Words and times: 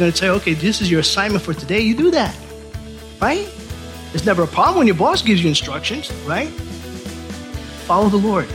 Going 0.00 0.10
to 0.10 0.16
say, 0.16 0.28
okay, 0.30 0.54
this 0.54 0.80
is 0.80 0.90
your 0.90 1.00
assignment 1.00 1.44
for 1.44 1.54
today. 1.54 1.80
You 1.80 1.94
do 1.94 2.10
that, 2.10 2.36
right? 3.20 3.48
It's 4.12 4.24
never 4.24 4.42
a 4.42 4.46
problem 4.48 4.78
when 4.78 4.86
your 4.88 4.96
boss 4.96 5.22
gives 5.22 5.40
you 5.42 5.48
instructions, 5.48 6.12
right? 6.24 6.48
Follow 7.86 8.08
the 8.08 8.16
Lord. 8.16 8.48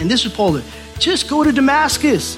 And 0.00 0.10
this 0.10 0.24
is 0.24 0.32
Paul. 0.32 0.60
Just 0.98 1.28
go 1.28 1.44
to 1.44 1.52
Damascus. 1.52 2.36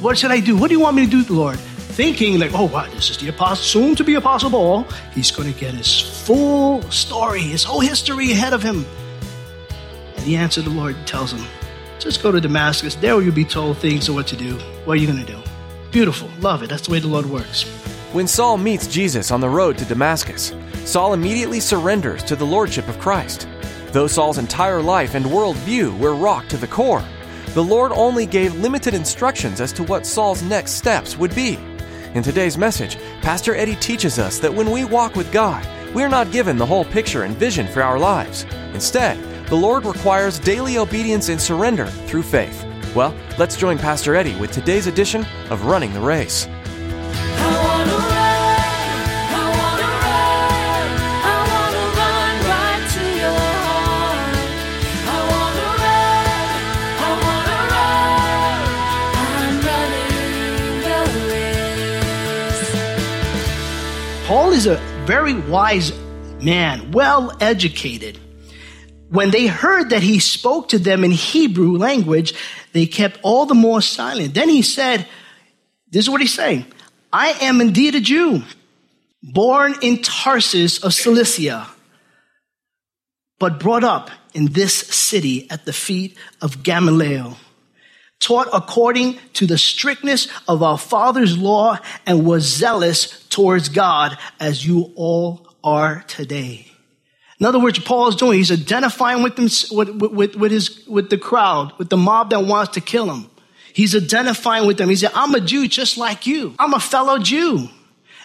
What 0.00 0.18
should 0.18 0.32
I 0.32 0.40
do? 0.40 0.56
What 0.56 0.68
do 0.68 0.74
you 0.74 0.80
want 0.80 0.96
me 0.96 1.06
to 1.06 1.22
do, 1.22 1.34
Lord? 1.34 1.58
Thinking 1.58 2.38
like, 2.38 2.52
oh, 2.54 2.64
wow, 2.64 2.88
this 2.90 3.10
is 3.10 3.18
the 3.18 3.28
apostle, 3.28 3.64
soon 3.64 3.94
to 3.96 4.04
be 4.04 4.14
apostle 4.14 4.50
Paul. 4.50 4.86
He's 5.12 5.30
going 5.30 5.52
to 5.52 5.58
get 5.58 5.74
his 5.74 6.00
full 6.00 6.82
story, 6.90 7.42
his 7.42 7.62
whole 7.62 7.80
history 7.80 8.32
ahead 8.32 8.52
of 8.52 8.62
him. 8.62 8.86
And 10.16 10.24
he 10.24 10.34
answered 10.36 10.64
the 10.64 10.70
Lord 10.70 10.96
tells 11.06 11.32
him, 11.32 11.44
just 11.98 12.22
go 12.22 12.32
to 12.32 12.40
Damascus. 12.40 12.94
There 12.94 13.20
you'll 13.20 13.34
be 13.34 13.44
told 13.44 13.78
things 13.78 14.08
of 14.08 14.14
what 14.14 14.26
to 14.28 14.36
do. 14.36 14.56
What 14.86 14.94
are 14.94 15.00
you 15.00 15.06
going 15.06 15.24
to 15.24 15.32
do? 15.32 15.49
Beautiful. 15.90 16.30
Love 16.40 16.62
it. 16.62 16.70
That's 16.70 16.86
the 16.86 16.92
way 16.92 17.00
the 17.00 17.08
Lord 17.08 17.26
works. 17.26 17.64
When 18.12 18.28
Saul 18.28 18.58
meets 18.58 18.86
Jesus 18.86 19.30
on 19.30 19.40
the 19.40 19.48
road 19.48 19.76
to 19.78 19.84
Damascus, 19.84 20.52
Saul 20.84 21.14
immediately 21.14 21.60
surrenders 21.60 22.22
to 22.24 22.36
the 22.36 22.46
Lordship 22.46 22.88
of 22.88 22.98
Christ. 22.98 23.48
Though 23.92 24.06
Saul's 24.06 24.38
entire 24.38 24.80
life 24.80 25.14
and 25.14 25.26
worldview 25.26 25.98
were 25.98 26.14
rocked 26.14 26.50
to 26.50 26.56
the 26.56 26.68
core, 26.68 27.04
the 27.54 27.62
Lord 27.62 27.90
only 27.92 28.24
gave 28.24 28.54
limited 28.54 28.94
instructions 28.94 29.60
as 29.60 29.72
to 29.72 29.82
what 29.82 30.06
Saul's 30.06 30.42
next 30.42 30.72
steps 30.72 31.16
would 31.18 31.34
be. 31.34 31.58
In 32.14 32.22
today's 32.22 32.56
message, 32.56 32.96
Pastor 33.20 33.56
Eddie 33.56 33.76
teaches 33.76 34.20
us 34.20 34.38
that 34.38 34.54
when 34.54 34.70
we 34.70 34.84
walk 34.84 35.16
with 35.16 35.32
God, 35.32 35.66
we 35.92 36.04
are 36.04 36.08
not 36.08 36.30
given 36.30 36.56
the 36.56 36.66
whole 36.66 36.84
picture 36.84 37.24
and 37.24 37.36
vision 37.36 37.66
for 37.66 37.82
our 37.82 37.98
lives. 37.98 38.44
Instead, 38.74 39.18
the 39.46 39.56
Lord 39.56 39.84
requires 39.84 40.38
daily 40.38 40.78
obedience 40.78 41.28
and 41.28 41.40
surrender 41.40 41.86
through 41.86 42.22
faith. 42.22 42.64
Well, 42.94 43.14
let's 43.38 43.56
join 43.56 43.78
Pastor 43.78 44.16
Eddie 44.16 44.34
with 44.34 44.50
today's 44.50 44.88
edition 44.88 45.24
of 45.48 45.64
Running 45.64 45.92
the 45.92 46.00
Race. 46.00 46.48
Paul 64.26 64.52
is 64.52 64.66
a 64.66 64.76
very 65.06 65.34
wise 65.34 65.92
man, 66.40 66.90
well 66.90 67.36
educated. 67.40 68.18
When 69.10 69.32
they 69.32 69.48
heard 69.48 69.90
that 69.90 70.04
he 70.04 70.20
spoke 70.20 70.68
to 70.68 70.78
them 70.78 71.02
in 71.02 71.10
Hebrew 71.10 71.76
language, 71.76 72.34
they 72.72 72.86
kept 72.86 73.18
all 73.22 73.46
the 73.46 73.54
more 73.54 73.82
silent. 73.82 74.34
Then 74.34 74.48
he 74.48 74.62
said, 74.62 75.06
this 75.90 76.04
is 76.04 76.10
what 76.10 76.20
he's 76.20 76.34
saying. 76.34 76.66
I 77.12 77.30
am 77.40 77.60
indeed 77.60 77.94
a 77.96 78.00
Jew, 78.00 78.42
born 79.22 79.74
in 79.82 80.02
Tarsus 80.02 80.82
of 80.84 80.94
Cilicia, 80.94 81.68
but 83.38 83.58
brought 83.58 83.84
up 83.84 84.10
in 84.34 84.46
this 84.52 84.74
city 84.74 85.50
at 85.50 85.64
the 85.64 85.72
feet 85.72 86.16
of 86.40 86.62
Gamaliel, 86.62 87.36
taught 88.20 88.48
according 88.52 89.18
to 89.32 89.46
the 89.46 89.58
strictness 89.58 90.28
of 90.46 90.62
our 90.62 90.78
father's 90.78 91.36
law 91.36 91.78
and 92.06 92.24
was 92.24 92.44
zealous 92.44 93.26
towards 93.28 93.68
God 93.68 94.16
as 94.38 94.64
you 94.64 94.92
all 94.94 95.48
are 95.64 96.04
today. 96.06 96.69
In 97.40 97.46
other 97.46 97.58
words, 97.58 97.78
Paul 97.78 98.08
is 98.08 98.16
doing, 98.16 98.36
he's 98.36 98.52
identifying 98.52 99.22
with, 99.22 99.36
them, 99.36 99.48
with, 99.76 99.88
with, 100.12 100.36
with, 100.36 100.52
his, 100.52 100.86
with 100.86 101.08
the 101.08 101.16
crowd, 101.16 101.72
with 101.78 101.88
the 101.88 101.96
mob 101.96 102.30
that 102.30 102.44
wants 102.44 102.74
to 102.74 102.82
kill 102.82 103.10
him. 103.10 103.30
He's 103.72 103.96
identifying 103.96 104.66
with 104.66 104.76
them. 104.76 104.90
He 104.90 104.96
said, 104.96 105.12
I'm 105.14 105.34
a 105.34 105.40
Jew 105.40 105.66
just 105.66 105.96
like 105.96 106.26
you. 106.26 106.54
I'm 106.58 106.74
a 106.74 106.80
fellow 106.80 107.18
Jew. 107.18 107.68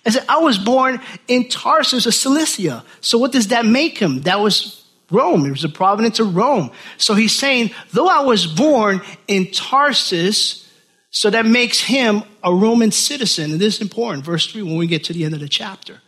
I 0.05 0.09
said, 0.09 0.25
I 0.27 0.39
was 0.39 0.57
born 0.57 0.99
in 1.29 1.47
Tarsus 1.47 2.05
of 2.05 2.13
Cilicia. 2.13 2.83
So 2.99 3.17
what 3.17 3.31
does 3.31 3.47
that 3.47 3.65
make 3.65 3.97
him? 3.97 4.21
That 4.21 4.41
was 4.41 4.85
Rome. 5.09 5.45
It 5.45 5.51
was 5.51 5.63
a 5.63 5.69
province 5.69 6.19
of 6.19 6.35
Rome. 6.35 6.71
So 6.97 7.13
he's 7.13 7.33
saying, 7.33 7.71
though 7.91 8.09
I 8.09 8.19
was 8.19 8.45
born 8.45 9.01
in 9.27 9.49
Tarsus, 9.51 10.69
so 11.09 11.29
that 11.29 11.45
makes 11.45 11.79
him 11.79 12.23
a 12.43 12.53
Roman 12.53 12.91
citizen. 12.91 13.51
And 13.51 13.61
this 13.61 13.75
is 13.75 13.81
important. 13.81 14.25
Verse 14.25 14.51
3, 14.51 14.63
when 14.63 14.75
we 14.75 14.87
get 14.87 15.05
to 15.05 15.13
the 15.13 15.23
end 15.23 15.33
of 15.33 15.39
the 15.39 15.47
chapter. 15.47 16.01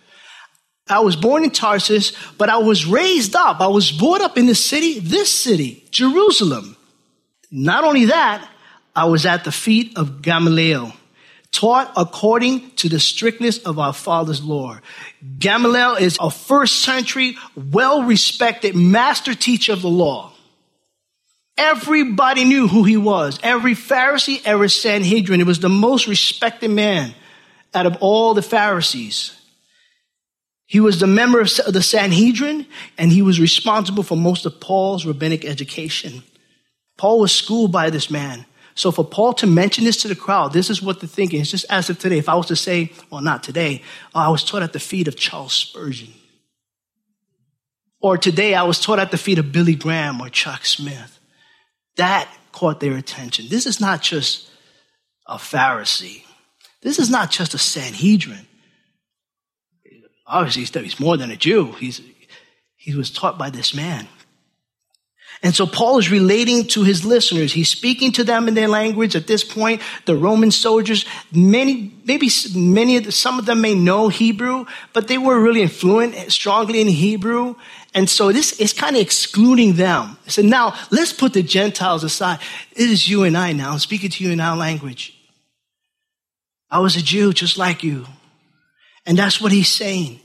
I 0.89 0.99
was 0.99 1.15
born 1.15 1.43
in 1.43 1.51
Tarsus, 1.51 2.13
but 2.37 2.49
I 2.49 2.57
was 2.57 2.85
raised 2.85 3.35
up. 3.35 3.59
I 3.59 3.67
was 3.67 3.91
brought 3.91 4.21
up 4.21 4.37
in 4.37 4.45
the 4.45 4.55
city, 4.55 4.99
this 4.99 5.31
city, 5.31 5.85
Jerusalem. 5.91 6.75
Not 7.51 7.83
only 7.83 8.05
that, 8.05 8.47
I 8.95 9.05
was 9.05 9.25
at 9.25 9.43
the 9.43 9.51
feet 9.51 9.97
of 9.97 10.21
Gamaliel, 10.21 10.93
taught 11.51 11.91
according 11.95 12.71
to 12.77 12.89
the 12.89 12.99
strictness 12.99 13.59
of 13.59 13.79
our 13.79 13.93
father's 13.93 14.43
law. 14.43 14.79
Gamaliel 15.39 15.95
is 15.95 16.17
a 16.19 16.31
first 16.31 16.81
century, 16.81 17.37
well 17.55 18.03
respected 18.03 18.75
master 18.75 19.35
teacher 19.35 19.73
of 19.73 19.81
the 19.81 19.89
law. 19.89 20.33
Everybody 21.57 22.43
knew 22.43 22.67
who 22.67 22.83
he 22.83 22.97
was. 22.97 23.39
Every 23.41 23.73
Pharisee, 23.73 24.41
every 24.45 24.69
Sanhedrin. 24.69 25.41
It 25.41 25.47
was 25.47 25.59
the 25.59 25.69
most 25.69 26.07
respected 26.07 26.69
man 26.69 27.15
out 27.73 27.87
of 27.87 27.97
all 27.99 28.35
the 28.35 28.43
Pharisees. 28.43 29.33
He 30.67 30.81
was 30.81 30.99
the 30.99 31.07
member 31.07 31.39
of 31.39 31.49
the 31.67 31.81
Sanhedrin, 31.81 32.67
and 32.97 33.11
he 33.11 33.21
was 33.21 33.39
responsible 33.39 34.03
for 34.03 34.17
most 34.17 34.45
of 34.45 34.59
Paul's 34.59 35.05
rabbinic 35.05 35.45
education. 35.45 36.23
Paul 36.97 37.19
was 37.21 37.31
schooled 37.31 37.71
by 37.71 37.89
this 37.89 38.11
man. 38.11 38.45
So 38.75 38.91
for 38.91 39.05
Paul 39.05 39.33
to 39.35 39.47
mention 39.47 39.85
this 39.85 40.01
to 40.01 40.07
the 40.07 40.15
crowd, 40.15 40.53
this 40.53 40.69
is 40.69 40.81
what 40.81 40.99
they're 40.99 41.07
thinking. 41.07 41.41
It's 41.41 41.51
just 41.51 41.65
as 41.69 41.89
if 41.89 41.99
today, 41.99 42.17
if 42.17 42.29
I 42.29 42.35
was 42.35 42.47
to 42.47 42.55
say, 42.55 42.91
well, 43.09 43.21
not 43.21 43.43
today, 43.43 43.81
oh, 44.13 44.19
I 44.19 44.29
was 44.29 44.43
taught 44.43 44.61
at 44.61 44.73
the 44.73 44.79
feet 44.79 45.07
of 45.07 45.15
Charles 45.15 45.53
Spurgeon. 45.53 46.13
Or 48.01 48.17
today, 48.17 48.53
I 48.53 48.63
was 48.63 48.79
taught 48.79 48.99
at 48.99 49.09
the 49.09 49.17
feet 49.17 49.39
of 49.39 49.51
Billy 49.51 49.73
Graham 49.73 50.21
or 50.21 50.29
Chuck 50.29 50.65
Smith. 50.65 51.19
That 51.95 52.29
caught 52.51 52.79
their 52.79 52.95
attention. 52.95 53.47
This 53.49 53.65
is 53.65 53.79
not 53.79 54.01
just 54.01 54.49
a 55.25 55.37
Pharisee. 55.37 56.23
This 56.81 56.99
is 56.99 57.09
not 57.09 57.31
just 57.31 57.53
a 57.53 57.57
Sanhedrin. 57.57 58.46
Obviously, 60.27 60.83
he's 60.83 60.99
more 60.99 61.17
than 61.17 61.31
a 61.31 61.37
Jew. 61.37 61.71
He's, 61.73 62.01
he 62.75 62.95
was 62.95 63.09
taught 63.09 63.37
by 63.37 63.49
this 63.49 63.73
man. 63.73 64.07
And 65.43 65.53
so 65.55 65.67
Paul 65.67 65.99
is 65.99 66.09
relating 66.09 66.65
to 66.69 66.83
his 66.83 67.05
listeners. 67.05 67.53
He's 67.53 67.69
speaking 67.69 68.11
to 68.13 68.23
them 68.23 68.47
in 68.47 68.55
their 68.55 68.67
language. 68.67 69.15
At 69.15 69.27
this 69.27 69.43
point, 69.43 69.81
the 70.05 70.15
Roman 70.15 70.49
soldiers, 70.49 71.05
many, 71.31 71.93
maybe 72.05 72.29
many 72.55 72.97
of 72.97 73.03
the, 73.03 73.11
some 73.11 73.37
of 73.37 73.45
them 73.45 73.61
may 73.61 73.75
know 73.75 74.09
Hebrew, 74.09 74.65
but 74.93 75.07
they 75.07 75.19
were 75.19 75.39
really 75.39 75.61
influent 75.61 76.15
eh, 76.15 76.29
strongly 76.29 76.81
in 76.81 76.87
Hebrew. 76.87 77.55
And 77.93 78.09
so 78.09 78.31
this 78.31 78.59
is 78.59 78.73
kind 78.73 78.95
of 78.95 79.01
excluding 79.01 79.73
them. 79.73 80.17
So 80.27 80.41
now 80.41 80.73
let's 80.89 81.13
put 81.13 81.33
the 81.33 81.43
Gentiles 81.43 82.03
aside. 82.03 82.39
It 82.71 82.89
is 82.89 83.07
you 83.07 83.23
and 83.23 83.37
I 83.37 83.53
now. 83.53 83.71
I'm 83.73 83.79
speaking 83.79 84.09
to 84.09 84.23
you 84.23 84.31
in 84.31 84.39
our 84.39 84.57
language. 84.57 85.13
I 86.69 86.79
was 86.79 86.95
a 86.95 87.01
Jew 87.01 87.31
just 87.31 87.59
like 87.59 87.83
you. 87.83 88.07
And 89.07 89.17
that's 89.17 89.41
what 89.41 89.53
he's 89.53 89.69
saying. 89.69 90.19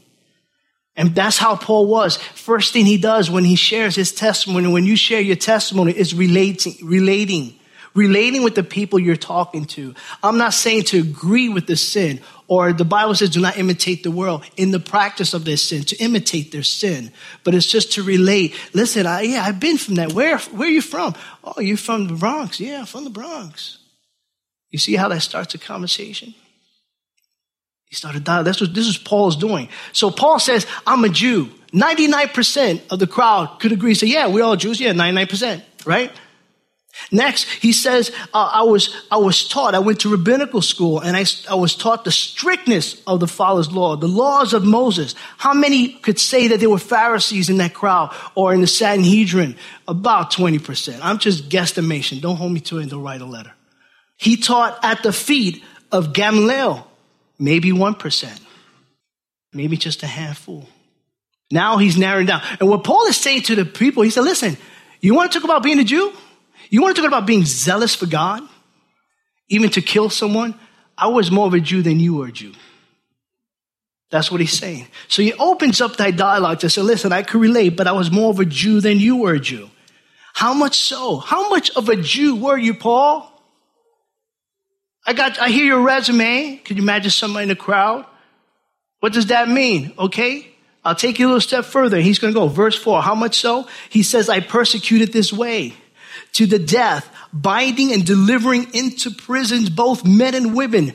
And 0.96 1.14
that's 1.14 1.38
how 1.38 1.56
Paul 1.56 1.86
was. 1.86 2.16
First 2.16 2.74
thing 2.74 2.84
he 2.84 2.98
does 2.98 3.30
when 3.30 3.44
he 3.44 3.56
shares 3.56 3.94
his 3.94 4.12
testimony, 4.12 4.70
when 4.70 4.84
you 4.84 4.96
share 4.96 5.20
your 5.20 5.36
testimony, 5.36 5.92
is 5.92 6.14
relating, 6.14 6.74
relating, 6.82 7.54
relating 7.94 8.42
with 8.42 8.56
the 8.56 8.64
people 8.64 8.98
you're 8.98 9.16
talking 9.16 9.64
to. 9.66 9.94
I'm 10.22 10.36
not 10.36 10.52
saying 10.52 10.82
to 10.84 10.98
agree 10.98 11.48
with 11.48 11.66
the 11.66 11.76
sin, 11.76 12.20
or 12.46 12.74
the 12.74 12.84
Bible 12.84 13.14
says 13.14 13.30
do 13.30 13.40
not 13.40 13.56
imitate 13.56 14.02
the 14.02 14.10
world 14.10 14.44
in 14.56 14.72
the 14.72 14.80
practice 14.80 15.32
of 15.32 15.46
their 15.46 15.56
sin, 15.56 15.84
to 15.84 15.96
imitate 15.96 16.52
their 16.52 16.64
sin. 16.64 17.12
But 17.44 17.54
it's 17.54 17.70
just 17.70 17.92
to 17.92 18.02
relate. 18.02 18.54
Listen, 18.74 19.06
I, 19.06 19.22
yeah, 19.22 19.44
I've 19.44 19.60
been 19.60 19.78
from 19.78 19.94
that. 19.94 20.12
Where, 20.12 20.38
where 20.38 20.68
are 20.68 20.72
you 20.72 20.82
from? 20.82 21.14
Oh, 21.42 21.60
you're 21.60 21.78
from 21.78 22.08
the 22.08 22.14
Bronx. 22.14 22.60
Yeah, 22.60 22.80
I'm 22.80 22.86
from 22.86 23.04
the 23.04 23.10
Bronx. 23.10 23.78
You 24.70 24.78
see 24.78 24.96
how 24.96 25.08
that 25.08 25.22
starts 25.22 25.54
a 25.54 25.58
conversation? 25.58 26.34
He 27.92 27.96
started 27.96 28.24
dying. 28.24 28.44
That's 28.44 28.58
what 28.58 28.72
this 28.72 28.86
is 28.86 28.96
Paul's 28.96 29.36
doing. 29.36 29.68
So 29.92 30.10
Paul 30.10 30.38
says, 30.38 30.66
I'm 30.86 31.04
a 31.04 31.10
Jew. 31.10 31.50
99% 31.74 32.90
of 32.90 32.98
the 32.98 33.06
crowd 33.06 33.58
could 33.60 33.70
agree, 33.70 33.92
say, 33.92 34.06
yeah, 34.06 34.28
we're 34.28 34.42
all 34.42 34.56
Jews. 34.56 34.80
Yeah, 34.80 34.94
99%, 34.94 35.62
right? 35.84 36.10
Next, 37.10 37.44
he 37.44 37.74
says, 37.74 38.10
uh, 38.32 38.50
I 38.50 38.62
was, 38.62 38.96
I 39.10 39.18
was 39.18 39.46
taught, 39.46 39.74
I 39.74 39.80
went 39.80 40.00
to 40.00 40.08
rabbinical 40.08 40.62
school 40.62 41.00
and 41.00 41.14
I, 41.14 41.26
I 41.50 41.54
was 41.54 41.76
taught 41.76 42.06
the 42.06 42.10
strictness 42.10 43.02
of 43.06 43.20
the 43.20 43.26
Father's 43.26 43.70
law, 43.70 43.94
the 43.96 44.08
laws 44.08 44.54
of 44.54 44.64
Moses. 44.64 45.14
How 45.36 45.52
many 45.52 45.92
could 45.92 46.18
say 46.18 46.48
that 46.48 46.60
there 46.60 46.70
were 46.70 46.78
Pharisees 46.78 47.50
in 47.50 47.58
that 47.58 47.74
crowd 47.74 48.16
or 48.34 48.54
in 48.54 48.62
the 48.62 48.66
Sanhedrin? 48.66 49.54
About 49.86 50.32
20%. 50.32 50.98
I'm 51.02 51.18
just 51.18 51.50
guesstimation. 51.50 52.22
Don't 52.22 52.36
hold 52.36 52.52
me 52.52 52.60
to 52.60 52.78
it 52.78 52.82
and 52.84 52.90
don't 52.90 53.02
write 53.02 53.20
a 53.20 53.26
letter. 53.26 53.52
He 54.16 54.38
taught 54.38 54.82
at 54.82 55.02
the 55.02 55.12
feet 55.12 55.62
of 55.90 56.14
Gamaliel, 56.14 56.88
maybe 57.42 57.72
1%, 57.72 58.40
maybe 59.52 59.76
just 59.76 60.02
a 60.02 60.06
handful. 60.06 60.68
Now 61.50 61.76
he's 61.76 61.98
narrowing 61.98 62.26
down. 62.26 62.40
And 62.60 62.68
what 62.68 62.84
Paul 62.84 63.06
is 63.06 63.16
saying 63.16 63.42
to 63.42 63.56
the 63.56 63.64
people, 63.64 64.02
he 64.02 64.10
said, 64.10 64.22
listen, 64.22 64.56
you 65.00 65.14
want 65.14 65.32
to 65.32 65.38
talk 65.38 65.44
about 65.44 65.62
being 65.62 65.78
a 65.80 65.84
Jew? 65.84 66.12
You 66.70 66.80
want 66.80 66.94
to 66.94 67.02
talk 67.02 67.08
about 67.08 67.26
being 67.26 67.44
zealous 67.44 67.94
for 67.94 68.06
God? 68.06 68.42
Even 69.48 69.70
to 69.70 69.82
kill 69.82 70.08
someone? 70.08 70.54
I 70.96 71.08
was 71.08 71.30
more 71.30 71.46
of 71.46 71.54
a 71.54 71.60
Jew 71.60 71.82
than 71.82 71.98
you 71.98 72.14
were 72.14 72.28
a 72.28 72.32
Jew. 72.32 72.52
That's 74.10 74.30
what 74.30 74.40
he's 74.40 74.56
saying. 74.56 74.86
So 75.08 75.22
he 75.22 75.32
opens 75.34 75.80
up 75.80 75.96
that 75.96 76.16
dialogue 76.16 76.60
to 76.60 76.70
say, 76.70 76.82
listen, 76.82 77.12
I 77.12 77.22
could 77.22 77.40
relate, 77.40 77.76
but 77.76 77.86
I 77.86 77.92
was 77.92 78.10
more 78.10 78.30
of 78.30 78.38
a 78.38 78.44
Jew 78.44 78.80
than 78.80 78.98
you 78.98 79.16
were 79.16 79.34
a 79.34 79.40
Jew. 79.40 79.68
How 80.34 80.54
much 80.54 80.76
so? 80.76 81.16
How 81.16 81.48
much 81.48 81.70
of 81.70 81.88
a 81.88 81.96
Jew 81.96 82.36
were 82.36 82.56
you, 82.56 82.74
Paul? 82.74 83.31
I 85.04 85.12
got, 85.14 85.38
I 85.38 85.48
hear 85.48 85.64
your 85.64 85.82
resume. 85.82 86.56
Can 86.64 86.76
you 86.76 86.82
imagine 86.82 87.10
somebody 87.10 87.44
in 87.44 87.48
the 87.48 87.56
crowd? 87.56 88.06
What 89.00 89.12
does 89.12 89.26
that 89.26 89.48
mean? 89.48 89.92
Okay. 89.98 90.48
I'll 90.84 90.94
take 90.94 91.18
you 91.18 91.26
a 91.26 91.28
little 91.28 91.40
step 91.40 91.64
further. 91.64 92.00
He's 92.00 92.18
going 92.18 92.34
to 92.34 92.38
go. 92.38 92.48
Verse 92.48 92.76
four. 92.76 93.02
How 93.02 93.14
much 93.14 93.40
so? 93.40 93.68
He 93.88 94.02
says, 94.02 94.28
I 94.28 94.40
persecuted 94.40 95.12
this 95.12 95.32
way 95.32 95.74
to 96.32 96.46
the 96.46 96.58
death, 96.58 97.08
binding 97.32 97.92
and 97.92 98.04
delivering 98.04 98.74
into 98.74 99.10
prisons 99.10 99.70
both 99.70 100.04
men 100.04 100.34
and 100.34 100.54
women, 100.54 100.94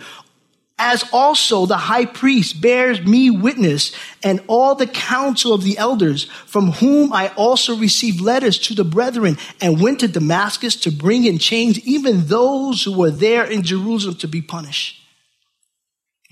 as 0.79 1.03
also 1.11 1.65
the 1.65 1.77
high 1.77 2.05
priest 2.05 2.61
bears 2.61 3.01
me 3.01 3.29
witness 3.31 3.91
and 4.23 4.43
all 4.47 4.75
the 4.75 4.87
council 4.87 5.53
of 5.53 5.63
the 5.63 5.77
elders, 5.77 6.25
from 6.45 6.71
whom 6.73 7.11
I 7.11 7.29
also 7.29 7.75
received 7.75 8.21
letters 8.21 8.59
to 8.59 8.75
the 8.75 8.83
brethren 8.83 9.37
and 9.59 9.81
went 9.81 10.01
to 10.01 10.07
Damascus 10.07 10.75
to 10.77 10.91
bring 10.91 11.25
in 11.25 11.39
chains 11.39 11.79
even 11.79 12.27
those 12.27 12.83
who 12.83 12.97
were 12.97 13.11
there 13.11 13.43
in 13.43 13.63
Jerusalem 13.63 14.15
to 14.17 14.27
be 14.27 14.41
punished. 14.41 15.01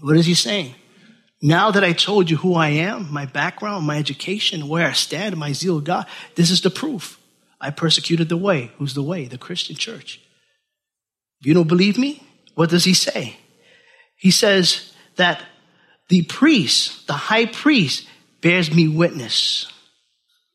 What 0.01 0.17
is 0.17 0.27
he 0.27 0.35
saying? 0.35 0.75
Now 1.41 1.71
that 1.71 1.83
I 1.83 1.93
told 1.93 2.29
you 2.29 2.37
who 2.37 2.55
I 2.55 2.69
am, 2.69 3.11
my 3.11 3.25
background, 3.25 3.85
my 3.85 3.97
education, 3.97 4.67
where 4.67 4.87
I 4.87 4.93
stand, 4.93 5.37
my 5.37 5.53
zeal 5.53 5.77
of 5.77 5.83
God, 5.83 6.05
this 6.35 6.51
is 6.51 6.61
the 6.61 6.69
proof. 6.69 7.19
I 7.59 7.71
persecuted 7.71 8.29
the 8.29 8.37
way. 8.37 8.71
Who's 8.77 8.93
the 8.93 9.03
way? 9.03 9.25
The 9.25 9.37
Christian 9.37 9.75
church. 9.75 10.21
If 11.41 11.47
you 11.47 11.53
don't 11.53 11.67
believe 11.67 11.97
me, 11.97 12.23
what 12.53 12.69
does 12.69 12.85
he 12.85 12.93
say? 12.93 13.37
He 14.15 14.31
says 14.31 14.93
that 15.15 15.41
the 16.09 16.23
priest, 16.23 17.07
the 17.07 17.13
high 17.13 17.45
priest, 17.45 18.07
bears 18.41 18.73
me 18.73 18.87
witness. 18.87 19.71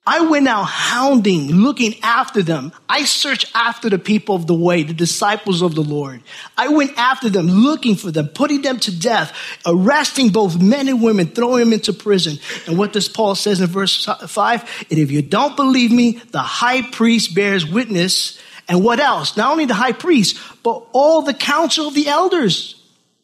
I 0.06 0.22
went 0.22 0.48
out 0.48 0.64
hounding, 0.64 1.52
looking 1.52 1.94
after 2.02 2.42
them. 2.42 2.72
I 2.88 3.04
searched 3.04 3.50
after 3.54 3.90
the 3.90 3.98
people 3.98 4.34
of 4.34 4.46
the 4.46 4.54
way, 4.54 4.82
the 4.82 4.94
disciples 4.94 5.60
of 5.60 5.74
the 5.74 5.82
Lord. 5.82 6.22
I 6.56 6.68
went 6.68 6.96
after 6.96 7.28
them, 7.28 7.46
looking 7.46 7.96
for 7.96 8.10
them, 8.10 8.28
putting 8.28 8.62
them 8.62 8.80
to 8.80 8.98
death, 8.98 9.36
arresting 9.66 10.30
both 10.30 10.60
men 10.60 10.88
and 10.88 11.02
women, 11.02 11.28
throwing 11.28 11.60
them 11.60 11.72
into 11.74 11.92
prison. 11.92 12.38
And 12.66 12.78
what 12.78 12.92
does 12.92 13.08
Paul 13.08 13.34
says 13.34 13.60
in 13.60 13.66
verse 13.66 14.06
five? 14.26 14.64
And 14.90 14.98
if 14.98 15.10
you 15.10 15.20
don't 15.20 15.54
believe 15.54 15.92
me, 15.92 16.12
the 16.12 16.38
high 16.38 16.82
priest 16.82 17.34
bears 17.34 17.66
witness. 17.66 18.40
And 18.68 18.82
what 18.82 19.00
else? 19.00 19.36
Not 19.36 19.52
only 19.52 19.66
the 19.66 19.74
high 19.74 19.92
priest, 19.92 20.38
but 20.62 20.86
all 20.92 21.22
the 21.22 21.34
council 21.34 21.88
of 21.88 21.94
the 21.94 22.08
elders 22.08 22.79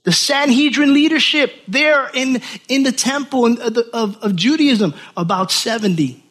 the 0.07 0.13
Sanhedrin 0.13 0.95
leadership 0.95 1.53
there 1.67 2.09
in, 2.15 2.41
in 2.69 2.85
the 2.85 2.93
temple 2.93 3.61
of, 3.61 3.77
uh, 3.77 3.83
of, 3.93 4.17
of 4.23 4.37
Judaism, 4.37 4.95
about 5.17 5.51
70. 5.51 6.23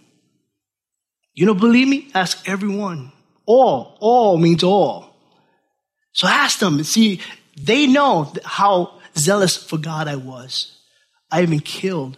You 1.33 1.45
don't 1.45 1.60
believe 1.60 1.89
me? 1.89 2.07
Ask 2.16 2.50
everyone. 2.50 3.12
All. 3.45 3.98
All 4.00 4.38
means 4.38 4.63
all. 4.63 5.13
So 6.13 6.25
ask 6.25 6.60
them. 6.60 6.81
See, 6.86 7.19
they 7.62 7.86
know 7.86 8.31
how 8.45 8.94
zealous 9.18 9.57
for 9.57 9.78
God 9.78 10.07
I 10.07 10.16
was. 10.16 10.80
I 11.30 11.42
even 11.42 11.60
killed. 11.60 12.18